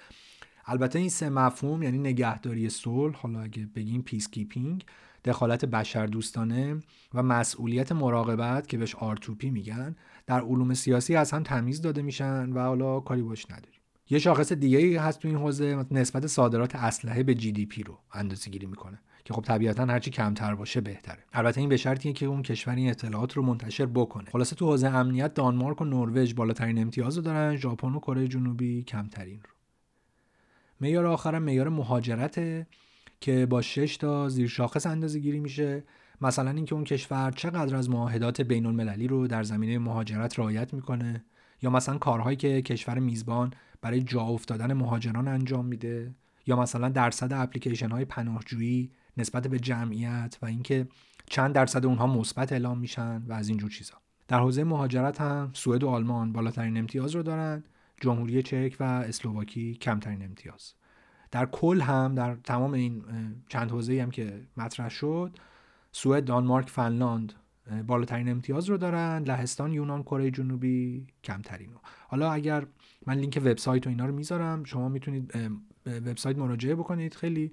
البته 0.66 0.98
این 0.98 1.09
سه 1.09 1.28
مفهوم 1.28 1.83
یعنی 1.83 1.98
نگهداری 1.98 2.70
صلح 2.70 3.16
حالا 3.16 3.40
اگه 3.40 3.66
بگیم 3.74 4.02
peacekeeping 4.02 4.84
دخالت 5.24 5.64
بشردوستانه 5.64 6.83
و 7.14 7.22
مسئولیت 7.22 7.92
مراقبت 7.92 8.68
که 8.68 8.78
بهش 8.78 8.94
R2P 8.94 9.50
میگن 9.50 9.96
در 10.26 10.40
علوم 10.40 10.74
سیاسی 10.74 11.16
از 11.16 11.31
هم 11.31 11.42
تمیز 11.42 11.83
داده 11.83 12.02
میشن 12.02 12.52
و 12.52 12.59
حالا 12.61 13.00
کاری 13.00 13.22
باش 13.22 13.50
نداریم. 13.50 13.77
یه 14.10 14.18
شاخص 14.18 14.52
دیگه 14.52 14.78
ای 14.78 14.96
هست 14.96 15.18
تو 15.18 15.28
این 15.28 15.36
حوزه 15.36 15.84
نسبت 15.90 16.26
صادرات 16.26 16.76
اسلحه 16.76 17.22
به 17.22 17.34
GDP 17.34 17.82
رو 17.82 17.98
اندازه 18.12 18.50
گیری 18.50 18.66
می‌کنه 18.66 18.98
که 19.24 19.34
خب 19.34 19.42
طبیعتا 19.42 19.84
هرچی 19.84 20.10
کمتر 20.10 20.54
باشه 20.54 20.80
بهتره. 20.80 21.18
البته 21.32 21.60
این 21.60 21.68
به 21.68 21.76
شرطیه 21.76 22.12
که 22.12 22.26
اون 22.26 22.42
کشور 22.42 22.74
این 22.74 22.90
اطلاعات 22.90 23.32
رو 23.32 23.42
منتشر 23.42 23.86
بکنه. 23.86 24.30
خلاصه 24.30 24.56
تو 24.56 24.66
حوزه 24.66 24.88
امنیت 24.88 25.34
دانمارک 25.34 25.80
و 25.80 25.84
نروژ 25.84 26.34
بالاترین 26.34 26.78
امتیاز 26.78 27.16
رو 27.16 27.22
دارن 27.22 27.56
ژاپن 27.56 27.94
و 27.94 27.98
کره 27.98 28.28
جنوبی 28.28 28.82
کمترین 28.82 29.40
رو. 29.44 29.50
معیار 30.80 31.06
آخرم 31.06 31.42
معیار 31.42 31.68
مهاجرته 31.68 32.66
که 33.20 33.46
با 33.46 33.62
6 33.62 33.96
تا 33.96 34.28
زیر 34.28 34.48
شاخص 34.48 34.86
اندازه 34.86 35.18
گیری 35.18 35.40
میشه. 35.40 35.84
مثلا 36.20 36.50
اینکه 36.50 36.74
اون 36.74 36.84
کشور 36.84 37.30
چقدر 37.30 37.76
از 37.76 37.90
معاهدات 37.90 38.40
بین 38.40 38.66
المللی 38.66 39.08
رو 39.08 39.26
در 39.26 39.42
زمینه 39.42 39.78
مهاجرت 39.78 40.38
رعایت 40.38 40.74
می‌کنه 40.74 41.24
یا 41.62 41.70
مثلا 41.70 41.98
کارهایی 41.98 42.36
که 42.36 42.62
کشور 42.62 42.98
میزبان 42.98 43.52
برای 43.80 44.02
جا 44.02 44.20
افتادن 44.20 44.72
مهاجران 44.72 45.28
انجام 45.28 45.66
میده 45.66 46.14
یا 46.46 46.56
مثلا 46.56 46.88
درصد 46.88 47.32
اپلیکیشن 47.32 47.90
های 47.90 48.04
پناهجویی 48.04 48.90
نسبت 49.16 49.46
به 49.46 49.58
جمعیت 49.58 50.38
و 50.42 50.46
اینکه 50.46 50.88
چند 51.26 51.54
درصد 51.54 51.86
اونها 51.86 52.06
مثبت 52.06 52.52
اعلام 52.52 52.78
میشن 52.78 53.22
و 53.26 53.32
از 53.32 53.48
اینجور 53.48 53.70
چیزا. 53.70 53.94
در 54.28 54.38
حوزه 54.38 54.64
مهاجرت 54.64 55.20
هم 55.20 55.50
سوئد 55.52 55.82
و 55.84 55.88
آلمان 55.88 56.32
بالاترین 56.32 56.76
امتیاز 56.76 57.14
رو 57.14 57.22
دارن 57.22 57.64
جمهوری 58.00 58.42
چک 58.42 58.76
و 58.80 58.82
اسلوواکی 58.84 59.74
کمترین 59.74 60.22
امتیاز. 60.22 60.72
در 61.30 61.46
کل 61.46 61.80
هم 61.80 62.14
در 62.14 62.34
تمام 62.34 62.72
این 62.72 63.04
چند 63.48 63.70
حوزه 63.70 64.02
هم 64.02 64.10
که 64.10 64.46
مطرح 64.56 64.88
شد 64.88 65.38
سوئد 65.92 66.24
دانمارک 66.24 66.68
فنلاند 66.68 67.32
بالاترین 67.87 68.28
امتیاز 68.28 68.70
رو 68.70 68.76
دارن. 68.76 69.22
لهستان 69.22 69.72
یونان 69.72 70.02
کره 70.02 70.31
جنوبی 70.31 71.07
کمترین 71.24 71.72
رو 71.72 71.81
حالا 72.09 72.33
اگر 72.33 72.66
من 73.07 73.14
لینک 73.14 73.42
وبسایت 73.44 73.87
و 73.87 73.90
اینا 73.90 74.07
رو 74.07 74.14
می‌ذارم 74.14 74.64
شما 74.64 74.88
می‌تونید 74.88 75.33
به 75.85 76.00
وبسایت 76.00 76.38
مراجعه 76.38 76.74
بکنید. 76.74 77.14
خیلی 77.14 77.50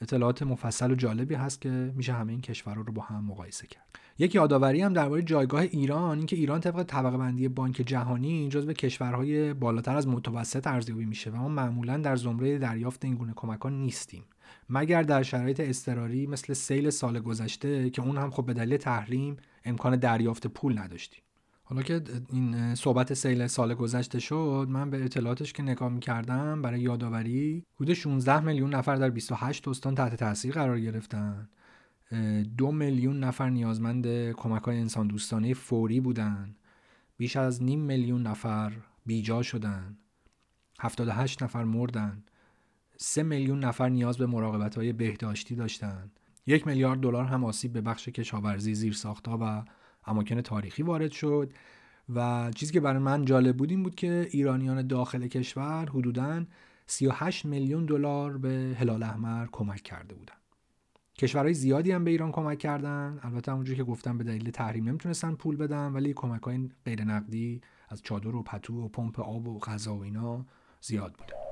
اطلاعات 0.00 0.42
مفصل 0.42 0.90
و 0.90 0.94
جالبی 0.94 1.34
هست 1.34 1.60
که 1.60 1.92
میشه 1.96 2.12
همه 2.12 2.32
این 2.32 2.40
کشورها 2.40 2.82
رو 2.82 2.92
با 2.92 3.02
هم 3.02 3.24
مقایسه 3.24 3.66
کرد. 3.66 3.84
یک 4.18 4.34
یادآوری 4.34 4.82
هم 4.82 4.92
درباره 4.92 5.22
جایگاه 5.22 5.60
ایران 5.60 6.18
اینکه 6.18 6.36
ایران 6.36 6.60
طبق 6.60 6.82
طبقه 6.82 7.16
بندی 7.16 7.48
بانک 7.48 7.74
جهانی 7.74 8.48
جزو 8.48 8.72
کشورهای 8.72 9.54
بالاتر 9.54 9.96
از 9.96 10.08
متوسط 10.08 10.66
ارزیابی 10.66 11.04
میشه 11.04 11.30
و 11.30 11.36
ما 11.36 11.48
معمولا 11.48 11.96
در 11.96 12.16
زمره 12.16 12.58
دریافت 12.58 13.04
این 13.04 13.14
گونه 13.14 13.32
کمکان 13.36 13.80
نیستیم. 13.80 14.24
مگر 14.68 15.02
در 15.02 15.22
شرایط 15.22 15.60
اضطراری 15.60 16.26
مثل 16.26 16.52
سیل 16.52 16.90
سال 16.90 17.20
گذشته 17.20 17.90
که 17.90 18.02
اون 18.02 18.18
هم 18.18 18.30
خب 18.30 18.46
به 18.46 18.54
دلیل 18.54 18.76
تحریم 18.76 19.36
امکان 19.64 19.96
دریافت 19.96 20.46
پول 20.46 20.78
نداشتیم؟ 20.78 21.22
حالا 21.64 21.82
که 21.82 22.02
این 22.32 22.74
صحبت 22.74 23.14
سیل 23.14 23.46
سال 23.46 23.74
گذشته 23.74 24.18
شد 24.18 24.66
من 24.70 24.90
به 24.90 25.04
اطلاعاتش 25.04 25.52
که 25.52 25.62
نگاه 25.62 25.88
می‌کردم 25.88 26.62
برای 26.62 26.80
یادآوری 26.80 27.64
حدود 27.74 27.94
16 27.94 28.40
میلیون 28.40 28.74
نفر 28.74 28.96
در 28.96 29.10
28 29.10 29.68
استان 29.68 29.94
تحت 29.94 30.14
تاثیر 30.14 30.54
قرار 30.54 30.80
گرفتن. 30.80 31.48
دو 32.58 32.72
میلیون 32.72 33.24
نفر 33.24 33.50
نیازمند 33.50 34.32
کمک 34.32 34.62
های 34.62 34.78
انسان 34.78 35.08
دوستانه 35.08 35.54
فوری 35.54 36.00
بودن. 36.00 36.56
بیش 37.16 37.36
از 37.36 37.62
نیم 37.62 37.80
میلیون 37.80 38.22
نفر 38.22 38.72
بیجا 39.06 39.42
شدن. 39.42 39.96
78 40.80 41.42
نفر 41.42 41.64
مردن. 41.64 42.24
سه 43.00 43.22
میلیون 43.22 43.64
نفر 43.64 43.88
نیاز 43.88 44.18
به 44.18 44.26
مراقبت 44.26 44.74
های 44.74 44.92
بهداشتی 44.92 45.54
داشتن. 45.54 46.10
یک 46.46 46.66
میلیارد 46.66 47.00
دلار 47.00 47.24
هم 47.24 47.44
آسیب 47.44 47.72
به 47.72 47.80
بخش 47.80 48.08
کشاورزی 48.08 48.74
زیر 48.74 48.92
ساختا 48.92 49.38
و 49.40 49.64
اماکن 50.06 50.40
تاریخی 50.40 50.82
وارد 50.82 51.10
شد 51.10 51.52
و 52.14 52.50
چیزی 52.54 52.72
که 52.72 52.80
برای 52.80 53.02
من 53.02 53.24
جالب 53.24 53.56
بود 53.56 53.70
این 53.70 53.82
بود 53.82 53.94
که 53.94 54.28
ایرانیان 54.30 54.86
داخل 54.86 55.26
کشور 55.26 55.88
حدوداً 55.88 56.44
38 56.86 57.44
میلیون 57.44 57.86
دلار 57.86 58.38
به 58.38 58.76
هلال 58.78 59.02
احمر 59.02 59.46
کمک 59.52 59.82
کرده 59.82 60.14
بودن. 60.14 60.34
کشورهای 61.18 61.54
زیادی 61.54 61.92
هم 61.92 62.04
به 62.04 62.10
ایران 62.10 62.32
کمک 62.32 62.58
کردن. 62.58 63.20
البته 63.22 63.52
همونجوری 63.52 63.76
که 63.76 63.84
گفتم 63.84 64.18
به 64.18 64.24
دلیل 64.24 64.50
تحریم 64.50 64.88
نمی‌تونستن 64.88 65.34
پول 65.34 65.56
بدن 65.56 65.92
ولی 65.92 66.12
کمک 66.12 66.42
های 66.42 66.68
غیر 66.84 67.04
نقدی 67.04 67.60
از 67.88 68.02
چادر 68.02 68.34
و 68.34 68.42
پتو 68.42 68.84
و 68.84 68.88
پمپ 68.88 69.20
آب 69.20 69.48
و 69.48 69.58
غذا 69.58 69.96
و 69.96 70.02
اینا 70.02 70.46
زیاد 70.80 71.12
بوده 71.12 71.47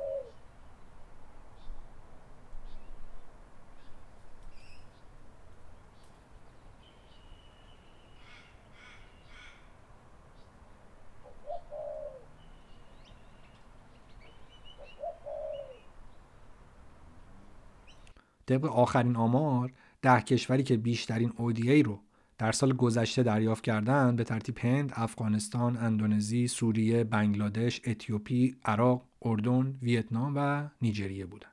طبق 18.46 18.64
آخرین 18.64 19.16
آمار 19.16 19.72
ده 20.02 20.20
کشوری 20.20 20.62
که 20.62 20.76
بیشترین 20.76 21.30
ODA 21.30 21.84
رو 21.84 22.00
در 22.38 22.52
سال 22.52 22.72
گذشته 22.72 23.22
دریافت 23.22 23.64
کردند 23.64 24.16
به 24.16 24.24
ترتیب 24.24 24.58
هند، 24.58 24.92
افغانستان، 24.94 25.76
اندونزی، 25.76 26.48
سوریه، 26.48 27.04
بنگلادش، 27.04 27.80
اتیوپی، 27.86 28.56
عراق، 28.64 29.02
اردن، 29.22 29.78
ویتنام 29.82 30.32
و 30.36 30.68
نیجریه 30.82 31.26
بودند. 31.26 31.52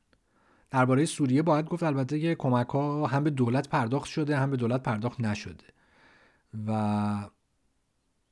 درباره 0.72 1.06
سوریه 1.06 1.42
باید 1.42 1.66
گفت 1.66 1.84
البته 1.84 2.20
که 2.20 2.36
کمک 2.36 2.68
ها 2.68 3.08
هم 3.08 3.24
به 3.24 3.30
دولت 3.30 3.70
پرداخت 3.70 4.10
شده 4.10 4.38
هم 4.38 4.52
به 4.52 4.58
دولت 4.58 4.84
پرداخت 4.84 5.22
نشده 5.22 5.66
و 6.68 7.30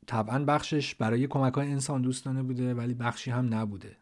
طبعا 0.07 0.45
بخشش 0.45 0.95
برای 0.95 1.27
کمک 1.27 1.53
های 1.53 1.71
انسان 1.71 2.01
دوستانه 2.01 2.43
بوده 2.43 2.73
ولی 2.73 2.93
بخشی 2.93 3.31
هم 3.31 3.53
نبوده 3.53 3.97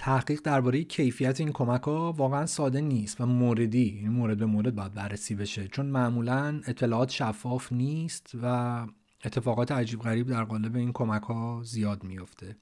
تحقیق 0.00 0.40
درباره 0.44 0.84
کیفیت 0.84 1.40
این 1.40 1.52
کمک 1.52 1.82
ها 1.82 2.12
واقعا 2.12 2.46
ساده 2.46 2.80
نیست 2.80 3.20
و 3.20 3.26
موردی 3.26 3.82
این 3.82 3.96
یعنی 3.96 4.08
مورد 4.08 4.38
به 4.38 4.46
مورد 4.46 4.74
باید 4.74 4.94
بررسی 4.94 5.34
بشه. 5.34 5.68
چون 5.68 5.86
معمولا 5.86 6.60
اطلاعات 6.66 7.10
شفاف 7.10 7.72
نیست 7.72 8.32
و 8.42 8.86
اتفاقات 9.24 9.72
عجیب 9.72 10.00
غریب 10.00 10.26
در 10.26 10.44
قالب 10.44 10.76
این 10.76 10.92
کمک 10.92 11.22
ها 11.22 11.62
زیاد 11.64 12.04
میفته 12.04 12.56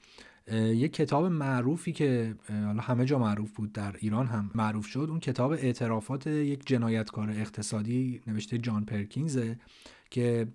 یک 0.52 0.92
کتاب 0.92 1.24
معروفی 1.24 1.92
که 1.92 2.34
حالا 2.48 2.82
همه 2.82 3.04
جا 3.04 3.18
معروف 3.18 3.52
بود 3.52 3.72
در 3.72 3.96
ایران 3.98 4.26
هم 4.26 4.50
معروف 4.54 4.86
شد 4.86 5.06
اون 5.10 5.20
کتاب 5.20 5.52
اعترافات 5.52 6.26
یک 6.26 6.66
جنایتکار 6.66 7.30
اقتصادی 7.30 8.20
نوشته 8.26 8.58
جان 8.58 8.84
پرکینزه 8.84 9.58
که 10.10 10.48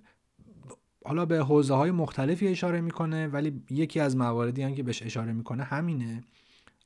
حالا 1.06 1.26
به 1.26 1.38
حوزه 1.38 1.74
های 1.74 1.92
مختلفی 1.92 2.48
اشاره 2.48 2.82
می‌کنه 2.82 3.28
ولی 3.28 3.62
یکی 3.70 4.00
از 4.00 4.18
مواردی 4.18 4.62
هم 4.62 4.76
که 4.76 4.84
بهش 4.84 5.04
اشاره 5.04 5.34
می‌کنه 5.34 5.64
همینه. 5.64 6.24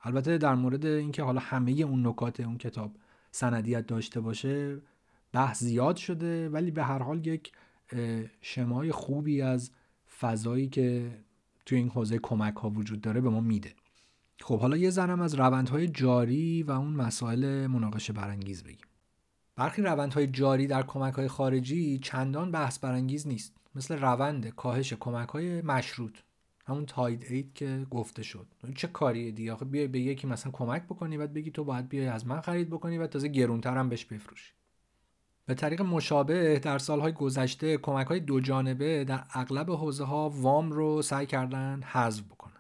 البته 0.02 0.38
در 0.38 0.56
مورد 0.56 0.86
اینکه 0.86 1.24
حالا 1.24 1.40
همه 1.40 1.72
اون 1.72 2.08
نکات 2.08 2.40
اون 2.40 2.58
کتاب 2.58 2.92
سندیت 3.32 3.88
داشته 3.88 4.20
باشه 4.20 4.82
بحث 5.32 5.60
زیاد 5.64 5.96
شده 5.96 6.50
ولی 6.50 6.72
به 6.72 6.84
هر 6.84 7.00
حال 7.04 7.28
یک 7.28 7.52
شمای 8.42 8.92
خوبی 8.92 9.42
از 9.42 9.72
فضایی 10.20 10.70
که 10.70 11.18
توی 11.66 11.78
این 11.78 11.90
حوزه 11.90 12.20
کمک 12.20 12.56
ها 12.56 12.70
وجود 12.70 13.02
داره 13.02 13.22
به 13.22 13.30
ما 13.30 13.40
میده. 13.40 13.74
خب 14.42 14.60
حالا 14.60 14.78
یه 14.78 14.90
ذرم 14.90 15.22
از 15.22 15.36
روندهای 15.36 15.88
جاری 15.88 16.64
و 16.64 16.72
اون 16.72 16.94
مسائل 16.94 17.68
مناقشه 17.68 18.14
برانگیز 18.14 18.64
بگیم. 18.64 18.88
برخی 19.56 19.82
روندهای 19.82 20.28
جاری 20.28 20.68
در 20.68 20.84
کمک 20.84 21.14
های 21.14 21.28
خارجی 21.28 22.00
چندان 22.00 22.52
بحث 22.52 22.80
برانگیز 22.80 23.28
نیست. 23.28 23.54
مثل 23.76 24.00
روند 24.00 24.48
کاهش 24.48 24.94
کمک 24.94 25.30
های 25.30 25.62
مشروط. 25.62 26.18
همون 26.68 26.86
تاید 26.86 27.26
اید 27.30 27.54
که 27.54 27.88
گفته 27.90 28.24
شد. 28.24 28.48
چه 28.76 28.88
کاریه 28.88 29.32
دیگه؟ 29.32 29.54
آخه 29.54 29.66
بیای 29.66 29.88
به 29.88 30.00
یکی 30.00 30.28
مثلا 30.28 30.52
کمک 30.52 30.84
بکنی 30.84 31.18
بعد 31.18 31.34
بگی 31.34 31.52
تو 31.52 31.64
باید 31.64 31.90
بیای 31.90 32.08
از 32.08 32.28
من 32.28 32.42
خرید 32.42 32.70
بکنی 32.70 32.98
و 32.98 33.08
تازه 33.08 33.28
گرونتر 33.28 33.78
هم 33.78 33.90
بهش 33.90 34.06
بفروشی. 34.06 34.54
به 35.46 35.54
طریق 35.54 35.82
مشابه 35.82 36.60
در 36.60 36.78
سالهای 36.78 37.12
گذشته 37.12 37.78
کمک 37.78 38.08
های 38.08 38.20
دو 38.20 38.40
جانبه 38.40 39.04
در 39.04 39.24
اغلب 39.34 39.72
حوزه 39.72 40.04
ها 40.04 40.30
وام 40.30 40.72
رو 40.72 41.02
سعی 41.02 41.26
کردن 41.26 41.82
حذف 41.84 42.24
بکنن. 42.24 42.54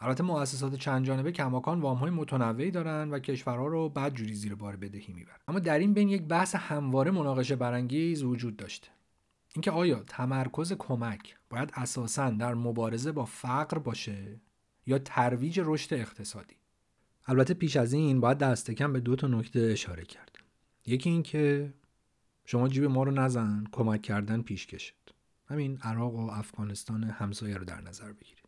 البته 0.00 0.22
مؤسسات 0.24 0.74
چند 0.74 1.04
جانبه 1.04 1.32
کماکان 1.32 1.80
وام 1.80 1.96
های 1.96 2.10
متنوعی 2.10 2.70
دارن 2.70 3.10
و 3.10 3.18
کشورها 3.18 3.66
رو 3.66 3.88
بعد 3.88 4.14
جوری 4.14 4.34
زیر 4.34 4.54
بار 4.54 4.76
بدهی 4.76 5.12
می‌برن. 5.12 5.36
اما 5.48 5.58
در 5.58 5.78
این 5.78 5.94
بین 5.94 6.08
یک 6.08 6.22
بحث 6.22 6.54
همواره 6.54 7.10
مناقشه 7.10 7.56
برانگیز 7.56 8.22
وجود 8.22 8.56
داشته. 8.56 8.88
اینکه 9.54 9.70
آیا 9.70 10.02
تمرکز 10.06 10.72
کمک 10.72 11.36
باید 11.50 11.72
اساسا 11.74 12.30
در 12.30 12.54
مبارزه 12.54 13.12
با 13.12 13.24
فقر 13.24 13.78
باشه 13.78 14.40
یا 14.86 14.98
ترویج 14.98 15.60
رشد 15.64 15.94
اقتصادی؟ 15.94 16.56
البته 17.26 17.54
پیش 17.54 17.76
از 17.76 17.92
این 17.92 18.20
باید 18.20 18.38
دست 18.38 18.70
کم 18.70 18.92
به 18.92 19.00
دو 19.00 19.16
تا 19.16 19.26
نکته 19.26 19.60
اشاره 19.60 20.04
کرد. 20.04 20.38
یکی 20.86 21.10
اینکه 21.10 21.74
شما 22.44 22.68
جیب 22.68 22.84
ما 22.84 23.02
رو 23.02 23.10
نزن 23.10 23.64
کمک 23.72 24.02
کردن 24.02 24.42
پیش 24.42 24.66
کشد 24.66 24.94
همین 25.46 25.78
عراق 25.78 26.14
و 26.14 26.30
افغانستان 26.30 27.04
همسایه 27.04 27.56
رو 27.56 27.64
در 27.64 27.80
نظر 27.80 28.12
بگیرید. 28.12 28.42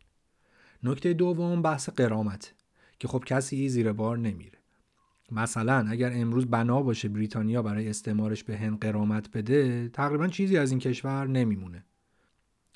نکته 0.83 1.13
دوم 1.13 1.63
بحث 1.63 1.89
قرامت 1.89 2.55
که 2.99 3.09
خب 3.09 3.25
کسی 3.27 3.69
زیر 3.69 3.93
بار 3.93 4.19
نمیره. 4.19 4.59
مثلا 5.33 5.87
اگر 5.89 6.13
امروز 6.15 6.47
بنا 6.47 6.83
باشه 6.83 7.09
بریتانیا 7.09 7.63
برای 7.63 7.89
استعمارش 7.89 8.45
به 8.45 8.59
هند 8.59 8.79
قرامت 8.79 9.31
بده 9.31 9.89
تقریبا 9.89 10.29
چیزی 10.29 10.57
از 10.57 10.71
این 10.71 10.81
کشور 10.81 11.27
نمیمونه 11.27 11.85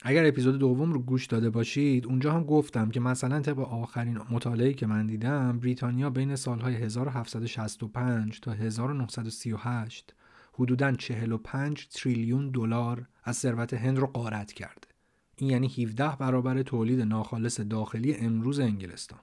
اگر 0.02 0.26
اپیزود 0.26 0.58
دوم 0.58 0.92
رو 0.92 0.98
گوش 0.98 1.26
داده 1.26 1.50
باشید 1.50 2.06
اونجا 2.06 2.32
هم 2.32 2.44
گفتم 2.44 2.90
که 2.90 3.00
مثلا 3.00 3.40
طبق 3.40 3.58
آخرین 3.58 4.18
مطالعه 4.30 4.72
که 4.72 4.86
من 4.86 5.06
دیدم 5.06 5.58
بریتانیا 5.58 6.10
بین 6.10 6.36
سالهای 6.36 6.74
1765 6.74 8.40
تا 8.40 8.52
1938 8.52 10.14
حدوداً 10.52 10.92
45 10.92 11.88
تریلیون 11.88 12.50
دلار 12.50 13.08
از 13.24 13.36
ثروت 13.36 13.74
هند 13.74 13.98
رو 13.98 14.06
غارت 14.06 14.52
کرده. 14.52 14.88
این 15.36 15.50
یعنی 15.50 15.68
17 15.68 16.16
برابر 16.16 16.62
تولید 16.62 17.00
ناخالص 17.00 17.60
داخلی 17.60 18.14
امروز 18.14 18.60
انگلستان. 18.60 19.20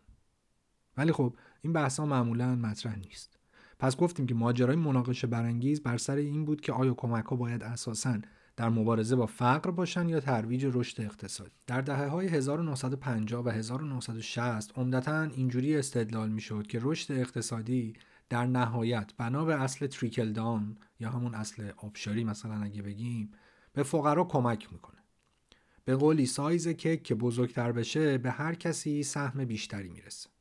ولی 0.97 1.11
خب 1.11 1.35
این 1.65 1.73
بحثا 1.73 2.05
معمولا 2.05 2.55
مطرح 2.55 2.95
نیست. 2.95 3.37
پس 3.79 3.97
گفتیم 3.97 4.25
که 4.25 4.33
ماجرای 4.35 4.75
مناقشه 4.75 5.27
برانگیز 5.27 5.83
بر 5.83 5.97
سر 5.97 6.15
این 6.15 6.45
بود 6.45 6.61
که 6.61 6.73
آیا 6.73 6.93
کمک 6.93 7.25
ها 7.25 7.35
باید 7.35 7.63
اساساً 7.63 8.17
در 8.57 8.69
مبارزه 8.69 9.15
با 9.15 9.25
فقر 9.25 9.71
باشن 9.71 10.09
یا 10.09 10.19
ترویج 10.19 10.65
رشد 10.73 11.01
اقتصادی. 11.01 11.51
در 11.67 11.81
دهه 11.81 12.07
های 12.07 12.27
1950 12.27 13.45
و 13.45 13.49
1960 13.49 14.77
عمدتا 14.77 15.21
اینجوری 15.21 15.77
استدلال 15.77 16.29
می‌شد 16.29 16.67
که 16.67 16.79
رشد 16.81 17.13
اقتصادی 17.13 17.93
در 18.29 18.45
نهایت 18.45 19.11
بنا 19.17 19.45
به 19.45 19.61
اصل 19.61 19.87
تریکل 19.87 20.31
دان 20.31 20.77
یا 20.99 21.09
همون 21.09 21.35
اصل 21.35 21.71
آبشاری 21.77 22.23
مثلا 22.23 22.63
اگه 22.63 22.81
بگیم 22.81 23.31
به 23.73 23.83
فقرا 23.83 24.23
کمک 24.23 24.73
می‌کنه. 24.73 24.99
به 25.85 25.95
قولی 25.95 26.25
سایز 26.25 26.67
کیک 26.67 27.03
که 27.03 27.15
بزرگتر 27.15 27.71
بشه 27.71 28.17
به 28.17 28.31
هر 28.31 28.55
کسی 28.55 29.03
سهم 29.03 29.45
بیشتری 29.45 29.89
می‌رسه. 29.89 30.34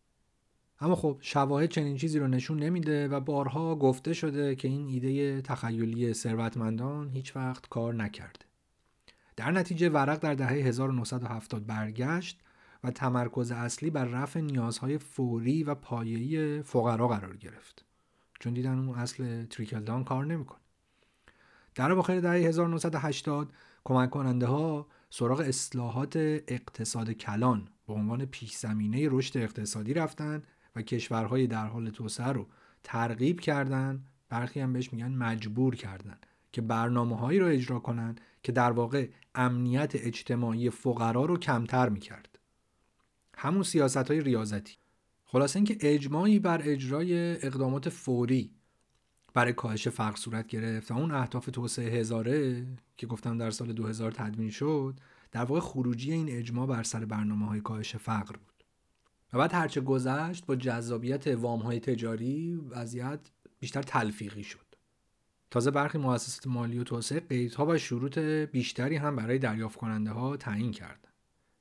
اما 0.85 0.97
خب 0.97 1.19
شواهد 1.21 1.69
چنین 1.69 1.97
چیزی 1.97 2.19
رو 2.19 2.29
نشون 2.29 2.59
نمیده 2.59 3.09
و 3.09 3.21
بارها 3.21 3.77
گفته 3.77 4.13
شده 4.13 4.57
که 4.57 4.69
این 4.69 4.87
ایده 4.87 5.43
تخیلی 5.43 6.15
ثروتمندان 6.15 7.11
هیچ 7.11 7.37
وقت 7.37 7.69
کار 7.69 7.95
نکرده. 7.95 8.41
در 9.37 9.51
نتیجه 9.51 9.89
ورق 9.89 10.19
در 10.19 10.35
دهه 10.35 10.49
1970 10.49 11.67
برگشت 11.67 12.41
و 12.85 12.91
تمرکز 12.91 13.51
اصلی 13.51 13.91
بر 13.91 14.05
رفع 14.05 14.41
نیازهای 14.41 14.99
فوری 14.99 15.65
و 15.65 15.75
پایه‌ای 15.75 16.63
فقرا 16.63 17.09
قرار 17.09 17.37
گرفت. 17.37 17.85
چون 18.41 18.55
دیدن 18.55 18.79
اون 18.79 18.99
اصل 18.99 19.45
تریکل 19.45 19.81
دان 19.81 20.05
کار 20.05 20.27
نمی‌کنه. 20.27 20.61
در 21.75 21.93
اواخر 21.93 22.21
دهه 22.21 22.33
1980 22.33 23.53
کمک 23.85 24.11
کننده 24.11 24.47
ها 24.47 24.87
سراغ 25.11 25.41
اصلاحات 25.41 26.17
اقتصاد 26.49 27.11
کلان 27.11 27.69
به 27.87 27.93
عنوان 27.93 28.25
پیش 28.25 28.57
زمینه 28.57 29.09
رشد 29.11 29.39
اقتصادی 29.39 29.95
رفتند 29.95 30.47
و 30.77 30.83
کشورهای 30.83 31.47
در 31.47 31.67
حال 31.67 31.91
توسعه 31.91 32.27
رو 32.27 32.47
ترغیب 32.85 33.41
کردن 33.41 34.05
برخی 34.29 34.61
هم 34.61 34.73
بهش 34.73 34.93
میگن 34.93 35.13
مجبور 35.13 35.75
کردن 35.75 36.19
که 36.53 36.61
برنامه 36.61 37.17
هایی 37.17 37.39
رو 37.39 37.47
اجرا 37.47 37.79
کنن 37.79 38.17
که 38.43 38.53
در 38.53 38.73
واقع 38.73 39.09
امنیت 39.35 39.93
اجتماعی 39.95 40.71
فقرا 40.71 41.25
رو 41.25 41.37
کمتر 41.37 41.89
می‌کرد. 41.89 42.39
همون 43.37 43.63
سیاست 43.63 43.97
های 44.11 44.21
ریاضتی. 44.21 44.77
خلاصه 45.25 45.57
اینکه 45.57 45.77
اجماعی 45.81 46.39
بر 46.39 46.61
اجرای 46.65 47.33
اقدامات 47.47 47.89
فوری 47.89 48.51
برای 49.35 49.53
کاهش 49.53 49.89
فقر 49.89 50.17
صورت 50.17 50.47
گرفت 50.47 50.91
و 50.91 50.95
اون 50.95 51.11
اهداف 51.11 51.47
توسعه 51.47 52.01
هزاره 52.01 52.67
که 52.97 53.07
گفتم 53.07 53.39
در 53.39 53.51
سال 53.51 53.73
2000 53.73 54.13
تدوین 54.13 54.51
شد 54.51 55.01
در 55.33 55.45
واقع 55.45 55.61
خروجی 55.61 56.13
این 56.13 56.29
اجماع 56.29 56.67
بر 56.67 56.83
سر 56.83 57.05
برنامه 57.05 57.47
های 57.47 57.61
کاهش 57.61 57.97
فقر 57.97 58.37
بود. 58.37 58.54
و 59.35 59.39
بعد 59.39 59.55
هرچه 59.55 59.81
گذشت 59.81 60.47
با 60.47 60.57
جذابیت 60.57 61.27
وام 61.27 61.61
های 61.61 61.81
تجاری 61.81 62.55
وضعیت 62.55 63.21
بیشتر 63.61 63.83
تلفیقی 63.83 64.43
شد 64.43 64.65
تازه 65.51 65.71
برخی 65.71 65.99
مؤسسات 65.99 66.47
مالی 66.47 66.79
و 66.79 66.85
توسعه 66.85 67.21
قیدها 67.21 67.67
و 67.67 67.79
شروط 67.79 68.19
بیشتری 68.19 68.97
هم 68.97 69.17
برای 69.17 69.39
دریافت 69.39 69.79
کننده 69.79 70.11
ها 70.11 70.37
تعیین 70.37 70.73
کرد. 70.73 71.09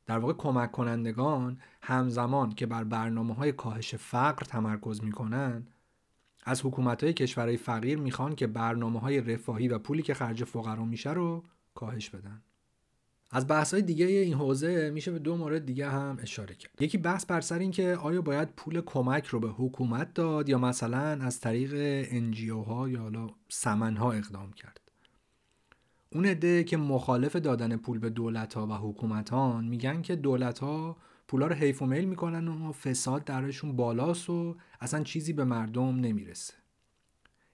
در 0.06 0.20
واقع 0.20 0.34
کمک 0.34 0.72
کنندگان 0.72 1.58
همزمان 1.82 2.52
که 2.52 2.66
بر 2.66 2.84
برنامه 2.84 3.34
های 3.34 3.52
کاهش 3.52 3.96
فقر 3.96 4.46
تمرکز 4.46 5.04
می 5.04 5.12
کنند 5.12 5.72
از 6.46 6.66
حکومت 6.66 7.04
های 7.04 7.14
کشورهای 7.14 7.58
فقیر 7.58 8.00
می‌خوان 8.00 8.36
که 8.36 8.48
برنامه 8.48 9.00
های 9.00 9.22
رفاهی 9.22 9.68
و 9.68 9.80
پولی 9.80 10.02
که 10.02 10.14
خرج 10.14 10.44
فقرا 10.44 10.86
میشه 10.86 11.12
رو 11.14 11.44
کاهش 11.76 12.10
بدن. 12.10 12.42
از 13.36 13.48
بحث 13.48 13.74
های 13.74 13.84
دیگه 13.84 14.06
این 14.06 14.34
حوزه 14.34 14.90
میشه 14.90 15.12
به 15.12 15.20
دو 15.20 15.38
مورد 15.38 15.66
دیگه 15.66 15.90
هم 15.90 16.18
اشاره 16.22 16.56
کرد. 16.56 16.82
یکی 16.82 16.98
بحث 16.98 17.26
بر 17.26 17.42
سر 17.42 17.60
این 17.60 17.72
که 17.72 17.98
آیا 18.02 18.22
باید 18.22 18.50
پول 18.56 18.82
کمک 18.82 19.26
رو 19.26 19.40
به 19.40 19.48
حکومت 19.48 20.14
داد 20.14 20.50
یا 20.50 20.58
مثلا 20.58 21.00
از 21.00 21.40
طریق 21.40 21.72
انجیو 22.12 22.62
ها 22.62 22.90
یا 22.90 23.00
حالا 23.00 23.28
سمن 23.50 23.98
ها 23.98 24.12
اقدام 24.12 24.54
کرد. 24.54 24.82
اون 26.12 26.26
عده 26.26 26.64
که 26.64 26.78
مخالف 26.78 27.36
دادن 27.36 27.78
پول 27.78 28.00
به 28.00 28.10
دولت 28.10 28.54
ها 28.54 28.68
و 28.68 28.72
حکومتان 28.72 29.66
میگن 29.66 30.02
که 30.02 30.16
دولت 30.16 30.60
ها 30.60 30.98
پولا 31.28 31.48
رو 31.48 31.56
حیف 31.56 31.82
و 31.82 31.86
میل 31.86 32.06
می‌کنن 32.06 32.48
و 32.48 32.72
فساد 32.72 33.24
درشون 33.24 33.76
بالاست 33.76 34.30
و 34.30 34.58
اصلا 34.82 35.04
چیزی 35.04 35.34
به 35.34 35.44
مردم 35.44 35.96
نمی‌رسه. 35.96 36.54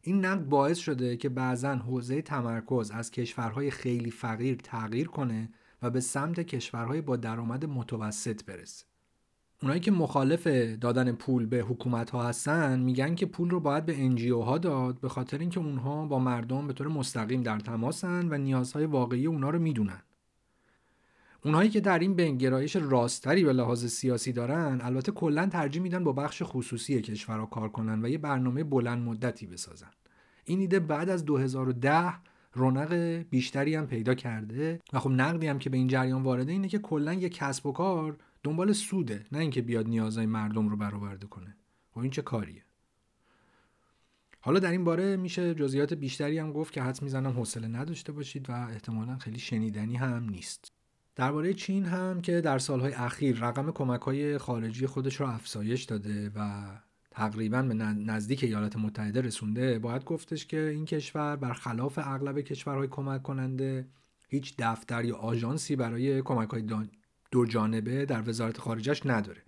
این 0.01 0.25
نقد 0.25 0.45
باعث 0.45 0.77
شده 0.77 1.17
که 1.17 1.29
بعضا 1.29 1.75
حوزه 1.75 2.21
تمرکز 2.21 2.91
از 2.91 3.11
کشورهای 3.11 3.71
خیلی 3.71 4.11
فقیر 4.11 4.57
تغییر 4.63 5.07
کنه 5.07 5.49
و 5.81 5.89
به 5.89 5.99
سمت 5.99 6.39
کشورهای 6.39 7.01
با 7.01 7.15
درآمد 7.15 7.65
متوسط 7.65 8.45
برسه. 8.45 8.85
اونایی 9.61 9.79
که 9.79 9.91
مخالف 9.91 10.47
دادن 10.81 11.11
پول 11.11 11.45
به 11.45 11.57
حکومت 11.57 12.09
ها 12.09 12.23
هستن 12.23 12.79
میگن 12.79 13.15
که 13.15 13.25
پول 13.25 13.49
رو 13.49 13.59
باید 13.59 13.85
به 13.85 14.01
انجیو 14.03 14.39
ها 14.41 14.57
داد 14.57 14.99
به 14.99 15.09
خاطر 15.09 15.37
اینکه 15.37 15.59
اونها 15.59 16.05
با 16.05 16.19
مردم 16.19 16.67
به 16.67 16.73
طور 16.73 16.87
مستقیم 16.87 17.43
در 17.43 17.59
تماسن 17.59 18.27
و 18.29 18.37
نیازهای 18.37 18.85
واقعی 18.85 19.25
اونا 19.25 19.49
رو 19.49 19.59
می‌دونن. 19.59 20.01
اونهایی 21.45 21.69
که 21.69 21.81
در 21.81 21.99
این 21.99 22.15
بین 22.15 22.37
گرایش 22.37 22.75
راستری 22.75 23.43
به 23.43 23.53
لحاظ 23.53 23.85
سیاسی 23.85 24.33
دارن 24.33 24.79
البته 24.83 25.11
کلا 25.11 25.45
ترجیح 25.45 25.81
میدن 25.81 26.03
با 26.03 26.13
بخش 26.13 26.41
خصوصی 26.45 27.01
کشورها 27.01 27.45
کار 27.45 27.69
کنن 27.69 28.05
و 28.05 28.09
یه 28.09 28.17
برنامه 28.17 28.63
بلند 28.63 29.03
مدتی 29.03 29.47
بسازن. 29.47 29.89
این 30.45 30.59
ایده 30.59 30.79
بعد 30.79 31.09
از 31.09 31.25
2010 31.25 32.13
رونق 32.59 32.93
بیشتری 33.29 33.75
هم 33.75 33.87
پیدا 33.87 34.13
کرده 34.13 34.79
و 34.93 34.99
خب 34.99 35.09
نقدی 35.09 35.47
هم 35.47 35.59
که 35.59 35.69
به 35.69 35.77
این 35.77 35.87
جریان 35.87 36.23
وارده 36.23 36.51
اینه 36.51 36.67
که 36.67 36.79
کلا 36.79 37.13
یه 37.13 37.29
کسب 37.29 37.65
و 37.65 37.71
کار 37.71 38.17
دنبال 38.43 38.73
سوده 38.73 39.25
نه 39.31 39.39
اینکه 39.39 39.61
بیاد 39.61 39.87
نیازهای 39.87 40.25
مردم 40.25 40.69
رو 40.69 40.77
برآورده 40.77 41.27
کنه. 41.27 41.55
خب 41.91 41.99
این 41.99 42.11
چه 42.11 42.21
کاریه؟ 42.21 42.63
حالا 44.41 44.59
در 44.59 44.71
این 44.71 44.83
باره 44.83 45.17
میشه 45.17 45.55
جزئیات 45.55 45.93
بیشتری 45.93 46.39
هم 46.39 46.51
گفت 46.51 46.73
که 46.73 46.81
حد 46.81 47.01
می‌زنم 47.01 47.31
حوصله 47.31 47.67
نداشته 47.67 48.11
باشید 48.11 48.49
و 48.49 48.53
احتمالا 48.53 49.17
خیلی 49.17 49.39
شنیدنی 49.39 49.95
هم 49.95 50.29
نیست. 50.29 50.71
درباره 51.15 51.53
چین 51.53 51.85
هم 51.85 52.21
که 52.21 52.41
در 52.41 52.59
سالهای 52.59 52.93
اخیر 52.93 53.37
رقم 53.39 53.71
کمک 53.71 54.01
های 54.01 54.37
خارجی 54.37 54.87
خودش 54.87 55.15
رو 55.15 55.27
افزایش 55.27 55.83
داده 55.83 56.31
و 56.35 56.65
تقریبا 57.19 57.61
به 57.61 57.73
نزدیک 57.73 58.43
ایالات 58.43 58.77
متحده 58.77 59.21
رسونده 59.21 59.79
باید 59.79 60.03
گفتش 60.03 60.45
که 60.45 60.69
این 60.69 60.85
کشور 60.85 61.35
برخلاف 61.35 61.99
اغلب 62.01 62.39
کشورهای 62.39 62.87
کمک 62.87 63.23
کننده 63.23 63.87
هیچ 64.29 64.55
دفتر 64.59 65.05
یا 65.05 65.15
آژانسی 65.15 65.75
برای 65.75 66.21
کمک 66.21 66.49
های 66.49 66.63
دو 67.31 67.45
جانبه 67.45 68.05
در 68.05 68.29
وزارت 68.29 68.57
خارجش 68.57 69.05
نداره. 69.05 69.41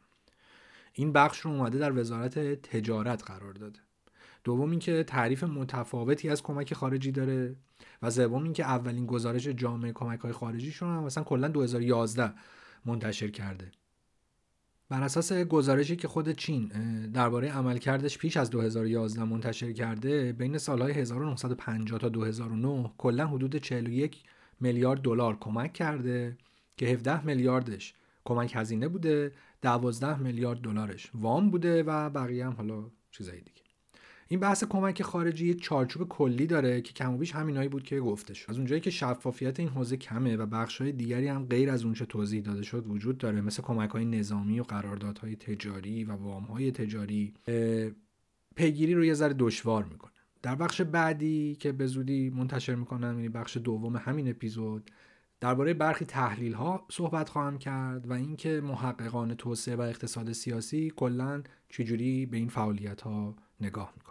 این 0.93 1.13
بخش 1.13 1.39
رو 1.39 1.51
اومده 1.51 1.77
در 1.77 1.99
وزارت 1.99 2.39
تجارت 2.61 3.23
قرار 3.23 3.53
داده. 3.53 3.79
دوم 4.43 4.71
اینکه 4.71 5.03
تعریف 5.03 5.43
متفاوتی 5.43 6.29
از 6.29 6.43
کمک 6.43 6.73
خارجی 6.73 7.11
داره 7.11 7.55
و 8.01 8.09
سوم 8.09 8.43
اینکه 8.43 8.63
اولین 8.63 9.05
گزارش 9.05 9.47
جامعه 9.47 9.91
کمک 9.91 10.19
های 10.19 10.31
خارجیشون 10.31 10.89
هم 10.89 11.03
مثلا 11.03 11.23
کلا 11.23 11.47
2011 11.47 12.33
منتشر 12.85 13.27
کرده. 13.27 13.71
بر 14.91 15.03
اساس 15.03 15.33
گزارشی 15.33 15.95
که 15.95 16.07
خود 16.07 16.31
چین 16.31 16.67
درباره 17.13 17.51
عملکردش 17.51 18.17
پیش 18.17 18.37
از 18.37 18.49
2011 18.49 19.23
منتشر 19.23 19.71
کرده 19.71 20.33
بین 20.33 20.57
سالهای 20.57 20.93
1950 20.93 21.99
تا 21.99 22.09
2009 22.09 22.91
کلا 22.97 23.27
حدود 23.27 23.55
41 23.55 24.23
میلیارد 24.59 25.01
دلار 25.01 25.37
کمک 25.39 25.73
کرده 25.73 26.37
که 26.77 26.85
17 26.85 27.25
میلیاردش 27.25 27.93
کمک 28.25 28.51
هزینه 28.55 28.87
بوده 28.87 29.31
12 29.61 30.17
میلیارد 30.17 30.61
دلارش 30.61 31.11
وام 31.13 31.49
بوده 31.49 31.83
و 31.83 32.09
بقیه 32.09 32.45
هم 32.45 32.53
حالا 32.53 32.83
چیزایی 33.11 33.41
دیگه. 33.41 33.60
این 34.31 34.39
بحث 34.39 34.63
کمک 34.63 35.03
خارجی 35.03 35.47
یک 35.47 35.61
چارچوب 35.61 36.07
کلی 36.07 36.47
داره 36.47 36.81
که 36.81 36.93
کم 36.93 37.13
و 37.13 37.17
بیش 37.17 37.35
همینایی 37.35 37.69
بود 37.69 37.83
که 37.83 37.99
گفته 37.99 38.33
شد 38.33 38.49
از 38.49 38.57
اونجایی 38.57 38.81
که 38.81 38.89
شفافیت 38.89 39.59
این 39.59 39.69
حوزه 39.69 39.97
کمه 39.97 40.37
و 40.37 40.45
بخش‌های 40.45 40.91
دیگری 40.91 41.27
هم 41.27 41.45
غیر 41.45 41.69
از 41.69 41.83
اونچه 41.83 42.05
توضیح 42.05 42.41
داده 42.41 42.63
شد 42.63 42.87
وجود 42.87 43.17
داره 43.17 43.41
مثل 43.41 43.61
کمک‌های 43.61 44.05
نظامی 44.05 44.59
و 44.59 44.63
قراردادهای 44.63 45.35
تجاری 45.35 46.03
و 46.03 46.11
وام‌های 46.11 46.71
تجاری 46.71 47.33
پیگیری 48.55 48.93
رو 48.93 49.05
یه 49.05 49.13
ذره 49.13 49.35
دشوار 49.39 49.83
می‌کنه. 49.83 50.11
در 50.41 50.55
بخش 50.55 50.81
بعدی 50.81 51.55
که 51.59 51.71
به 51.71 51.85
زودی 51.85 52.29
منتشر 52.29 52.75
می‌کنم 52.75 53.15
یعنی 53.15 53.29
بخش 53.29 53.57
دوم 53.57 53.95
همین 53.95 54.29
اپیزود 54.29 54.91
درباره 55.39 55.73
برخی 55.73 56.05
تحلیل 56.05 56.53
ها 56.53 56.85
صحبت 56.91 57.29
خواهم 57.29 57.57
کرد 57.57 58.09
و 58.09 58.13
اینکه 58.13 58.61
محققان 58.63 59.33
توسعه 59.33 59.75
و 59.75 59.81
اقتصاد 59.81 60.31
سیاسی 60.31 60.93
کلا 60.95 61.43
چجوری 61.69 62.25
به 62.25 62.37
این 62.37 62.49
فعالیت 62.49 63.01
ها 63.01 63.35
نگاه 63.61 63.93
می‌کنن. 63.97 64.10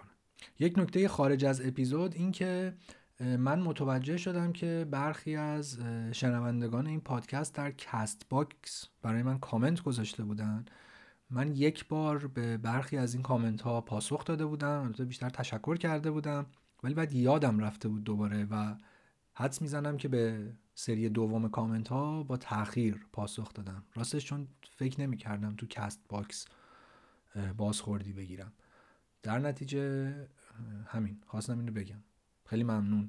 یک 0.58 0.78
نکته 0.78 1.08
خارج 1.08 1.44
از 1.44 1.66
اپیزود 1.66 2.14
این 2.14 2.32
که 2.32 2.74
من 3.20 3.60
متوجه 3.60 4.16
شدم 4.16 4.52
که 4.52 4.86
برخی 4.90 5.36
از 5.36 5.78
شنوندگان 6.12 6.86
این 6.86 7.00
پادکست 7.00 7.54
در 7.54 7.70
Castbox 7.70 8.88
برای 9.02 9.22
من 9.22 9.38
کامنت 9.38 9.82
گذاشته 9.82 10.24
بودن. 10.24 10.64
من 11.30 11.56
یک 11.56 11.88
بار 11.88 12.26
به 12.26 12.56
برخی 12.56 12.96
از 12.96 13.14
این 13.14 13.22
کامنت 13.22 13.60
ها 13.62 13.80
پاسخ 13.80 14.24
داده 14.24 14.46
بودم 14.46 14.82
البته 14.82 15.04
بیشتر 15.04 15.30
تشکر 15.30 15.76
کرده 15.76 16.10
بودم 16.10 16.46
ولی 16.82 16.94
بعد 16.94 17.12
یادم 17.12 17.58
رفته 17.58 17.88
بود 17.88 18.04
دوباره 18.04 18.44
و 18.50 18.74
حدس 19.34 19.62
می‌زنم 19.62 19.96
که 19.96 20.08
به 20.08 20.52
سری 20.74 21.08
دوم 21.08 21.48
کامنت 21.48 21.88
ها 21.88 22.22
با 22.22 22.36
تاخیر 22.36 23.06
پاسخ 23.12 23.52
دادم. 23.52 23.84
راستش 23.94 24.24
چون 24.24 24.48
فکر 24.76 25.00
نمی 25.00 25.16
کردم 25.16 25.54
تو 25.56 25.66
Castbox 25.66 26.46
بازخوردی 27.56 28.12
بگیرم. 28.12 28.52
در 29.22 29.38
نتیجه 29.38 30.14
همین 30.86 31.20
خواستم 31.26 31.58
اینو 31.58 31.72
بگم. 31.72 32.02
خیلی 32.46 32.64
ممنون. 32.64 33.08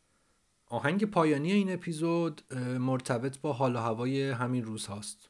آهنگ 0.65 1.05
پایانی 1.05 1.51
این 1.51 1.73
اپیزود 1.73 2.53
مرتبط 2.79 3.39
با 3.39 3.53
حال 3.53 3.75
و 3.75 3.79
هوای 3.79 4.29
همین 4.29 4.63
روز 4.63 4.85
هاست. 4.85 5.29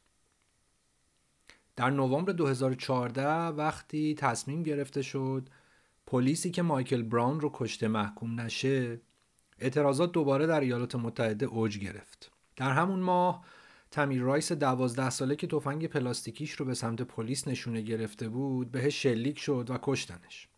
در 1.76 1.90
نوامبر 1.90 2.32
2014 2.32 3.46
وقتی 3.46 4.14
تصمیم 4.14 4.62
گرفته 4.62 5.02
شد 5.02 5.48
پلیسی 6.06 6.50
که 6.50 6.62
مایکل 6.62 7.02
براون 7.02 7.40
رو 7.40 7.50
کشته 7.54 7.88
محکوم 7.88 8.40
نشه 8.40 9.00
اعتراضات 9.58 10.12
دوباره 10.12 10.46
در 10.46 10.60
ایالات 10.60 10.94
متحده 10.94 11.46
اوج 11.46 11.78
گرفت. 11.78 12.30
در 12.56 12.70
همون 12.70 13.00
ماه 13.00 13.44
تمیر 13.90 14.22
رایس 14.22 14.52
دوازده 14.52 15.10
ساله 15.10 15.36
که 15.36 15.46
تفنگ 15.46 15.86
پلاستیکیش 15.86 16.52
رو 16.52 16.64
به 16.64 16.74
سمت 16.74 17.02
پلیس 17.02 17.48
نشونه 17.48 17.80
گرفته 17.80 18.28
بود 18.28 18.70
بهش 18.70 19.02
شلیک 19.02 19.38
شد 19.38 19.66
و 19.70 19.78
کشتنش. 19.82 20.48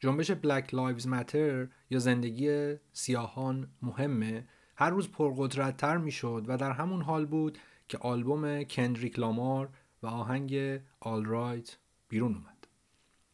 جنبش 0.00 0.32
Black 0.32 0.70
Lives 0.70 1.04
Matter 1.04 1.68
یا 1.90 1.98
زندگی 1.98 2.74
سیاهان 2.92 3.68
مهمه 3.82 4.46
هر 4.76 4.90
روز 4.90 5.08
پرقدرتتر 5.08 5.96
می‌شد 5.96 6.44
و 6.48 6.56
در 6.56 6.70
همون 6.70 7.02
حال 7.02 7.26
بود 7.26 7.58
که 7.88 7.98
آلبوم 7.98 8.62
کندریک 8.64 9.18
لامار 9.18 9.68
و 10.02 10.06
آهنگ 10.06 10.80
Alright 11.00 11.76
بیرون 12.08 12.34
اومد. 12.34 12.66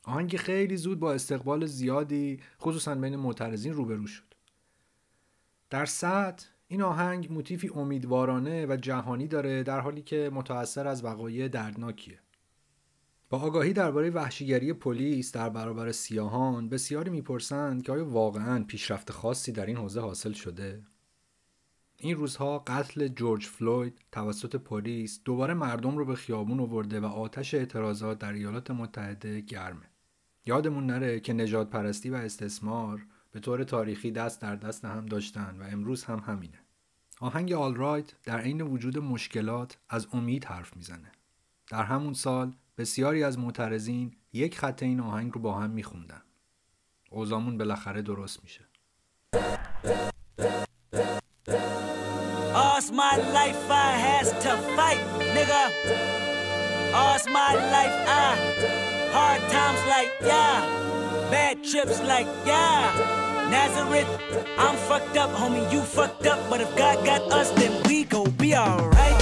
آهنگ 0.04 0.36
خیلی 0.36 0.76
زود 0.76 1.00
با 1.00 1.12
استقبال 1.12 1.66
زیادی 1.66 2.40
خصوصا 2.60 2.94
بین 2.94 3.16
معترضین 3.16 3.72
روبرو 3.72 4.06
شد. 4.06 4.34
در 5.70 5.84
سطح 5.84 6.46
این 6.68 6.82
آهنگ 6.82 7.32
موتیفی 7.32 7.68
امیدوارانه 7.68 8.66
و 8.66 8.76
جهانی 8.76 9.28
داره 9.28 9.62
در 9.62 9.80
حالی 9.80 10.02
که 10.02 10.30
متأثر 10.32 10.86
از 10.86 11.04
وقایع 11.04 11.48
دردناکیه. 11.48 12.18
با 13.32 13.38
آگاهی 13.38 13.72
درباره 13.72 14.10
وحشیگری 14.10 14.72
پلیس 14.72 15.32
در 15.32 15.48
برابر 15.48 15.92
سیاهان 15.92 16.68
بسیاری 16.68 17.10
می‌پرسند 17.10 17.82
که 17.82 17.92
آیا 17.92 18.04
واقعا 18.04 18.64
پیشرفت 18.64 19.12
خاصی 19.12 19.52
در 19.52 19.66
این 19.66 19.76
حوزه 19.76 20.00
حاصل 20.00 20.32
شده؟ 20.32 20.82
این 21.96 22.16
روزها 22.16 22.58
قتل 22.58 23.08
جورج 23.08 23.46
فلوید 23.46 23.98
توسط 24.12 24.56
پلیس 24.56 25.20
دوباره 25.24 25.54
مردم 25.54 25.98
رو 25.98 26.04
به 26.04 26.14
خیابون 26.14 26.60
آورده 26.60 27.00
و 27.00 27.04
آتش 27.04 27.54
اعتراضات 27.54 28.18
در 28.18 28.32
ایالات 28.32 28.70
متحده 28.70 29.40
گرمه 29.40 29.90
یادمون 30.46 30.86
نره 30.86 31.20
که 31.20 31.32
نجات 31.32 31.70
پرستی 31.70 32.10
و 32.10 32.14
استثمار 32.14 33.06
به 33.30 33.40
طور 33.40 33.64
تاریخی 33.64 34.10
دست 34.10 34.40
در 34.40 34.56
دست 34.56 34.84
هم 34.84 35.06
داشتن 35.06 35.56
و 35.60 35.62
امروز 35.62 36.04
هم 36.04 36.18
همینه. 36.26 36.58
آهنگ 37.20 37.52
آل 37.52 37.74
رایت 37.74 38.12
در 38.24 38.38
عین 38.38 38.60
وجود 38.60 38.98
مشکلات 38.98 39.78
از 39.88 40.06
امید 40.12 40.44
حرف 40.44 40.76
می‌زنه. 40.76 41.12
در 41.70 41.82
همون 41.82 42.14
سال 42.14 42.54
بسیاری 42.78 43.24
از 43.24 43.38
معترضین 43.38 44.16
یک 44.32 44.58
خط 44.58 44.82
این 44.82 45.00
آهنگ 45.00 45.32
رو 45.32 45.40
با 45.40 45.54
هم 45.54 45.70
میخوندن 45.70 46.22
اوزامون 47.10 47.58
بالاخره 47.58 48.02
درست 48.02 48.42
میشه 48.42 48.68
my 52.92 53.16
life 53.32 53.70
I 53.70 53.92
has 54.08 54.28
to 54.44 54.52
fight, 54.76 55.00
nigga. 55.34 55.62
All's 56.94 57.26
my 57.26 57.54
life 57.74 57.96
I 58.06 58.36
hard 59.14 59.40
times 59.50 59.82
like 59.88 60.10
yeah, 60.20 60.60
bad 61.30 61.64
trips 61.64 62.02
like 62.02 62.26
yeah. 62.44 63.48
Nazareth, 63.50 64.08
I'm 64.58 64.76
fucked 64.88 65.16
up, 65.16 65.30
homie, 65.30 65.70
you 65.72 65.80
fucked 65.80 66.26
up, 66.26 66.38
but 66.50 66.60
if 66.60 66.74
God 66.76 67.04
got 67.04 67.32
us, 67.32 67.50
then 67.52 67.82
we 67.86 68.04
gon' 68.04 68.30
be 68.30 68.54
alright. 68.56 69.21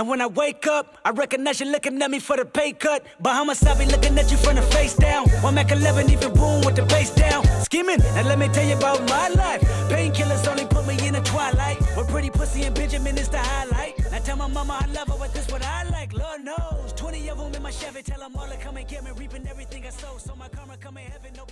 And 0.00 0.08
when 0.08 0.22
I 0.22 0.28
wake 0.28 0.66
up, 0.66 0.96
I 1.04 1.10
recognize 1.10 1.60
you 1.60 1.66
looking 1.70 2.00
at 2.00 2.10
me 2.10 2.20
for 2.20 2.34
the 2.34 2.46
pay 2.46 2.72
cut. 2.72 3.04
Bahamas, 3.20 3.62
I 3.64 3.78
be 3.78 3.84
looking 3.84 4.18
at 4.18 4.30
you 4.30 4.38
from 4.38 4.54
the 4.56 4.62
face 4.62 4.94
down. 4.96 5.28
One 5.42 5.56
Mac 5.56 5.70
11, 5.70 6.08
even 6.08 6.32
boom 6.32 6.64
with 6.64 6.76
the 6.76 6.86
bass 6.86 7.10
down. 7.14 7.44
Skimming, 7.64 8.00
and 8.00 8.26
let 8.26 8.38
me 8.38 8.48
tell 8.48 8.64
you 8.66 8.78
about 8.78 9.06
my 9.10 9.28
life. 9.28 9.60
Painkillers 9.90 10.48
only 10.48 10.64
put 10.64 10.86
me 10.86 10.96
in 11.06 11.12
the 11.12 11.20
twilight. 11.20 11.78
With 11.98 12.08
pretty 12.08 12.30
pussy 12.30 12.62
and 12.62 12.74
Benjamin 12.74 13.18
is 13.18 13.28
the 13.28 13.40
highlight. 13.40 13.92
I 14.10 14.20
tell 14.20 14.38
my 14.38 14.46
mama 14.46 14.78
I 14.80 14.86
love 14.86 15.08
her, 15.08 15.18
but 15.18 15.34
this 15.34 15.46
what 15.52 15.62
I 15.62 15.84
like. 15.90 16.14
Lord 16.14 16.44
knows. 16.44 16.94
20 16.96 17.28
of 17.28 17.36
them 17.36 17.54
in 17.54 17.62
my 17.62 17.70
Chevy, 17.70 18.02
tell 18.02 18.20
them 18.20 18.34
all 18.36 18.48
to 18.48 18.56
come 18.56 18.78
and 18.78 18.88
get 18.88 19.04
me. 19.04 19.10
Reaping 19.18 19.46
everything 19.48 19.84
I 19.84 19.90
sow. 19.90 20.16
So 20.16 20.34
my 20.34 20.48
karma 20.48 20.78
come 20.78 20.96
in 20.96 21.10
heaven, 21.10 21.32
no 21.36 21.44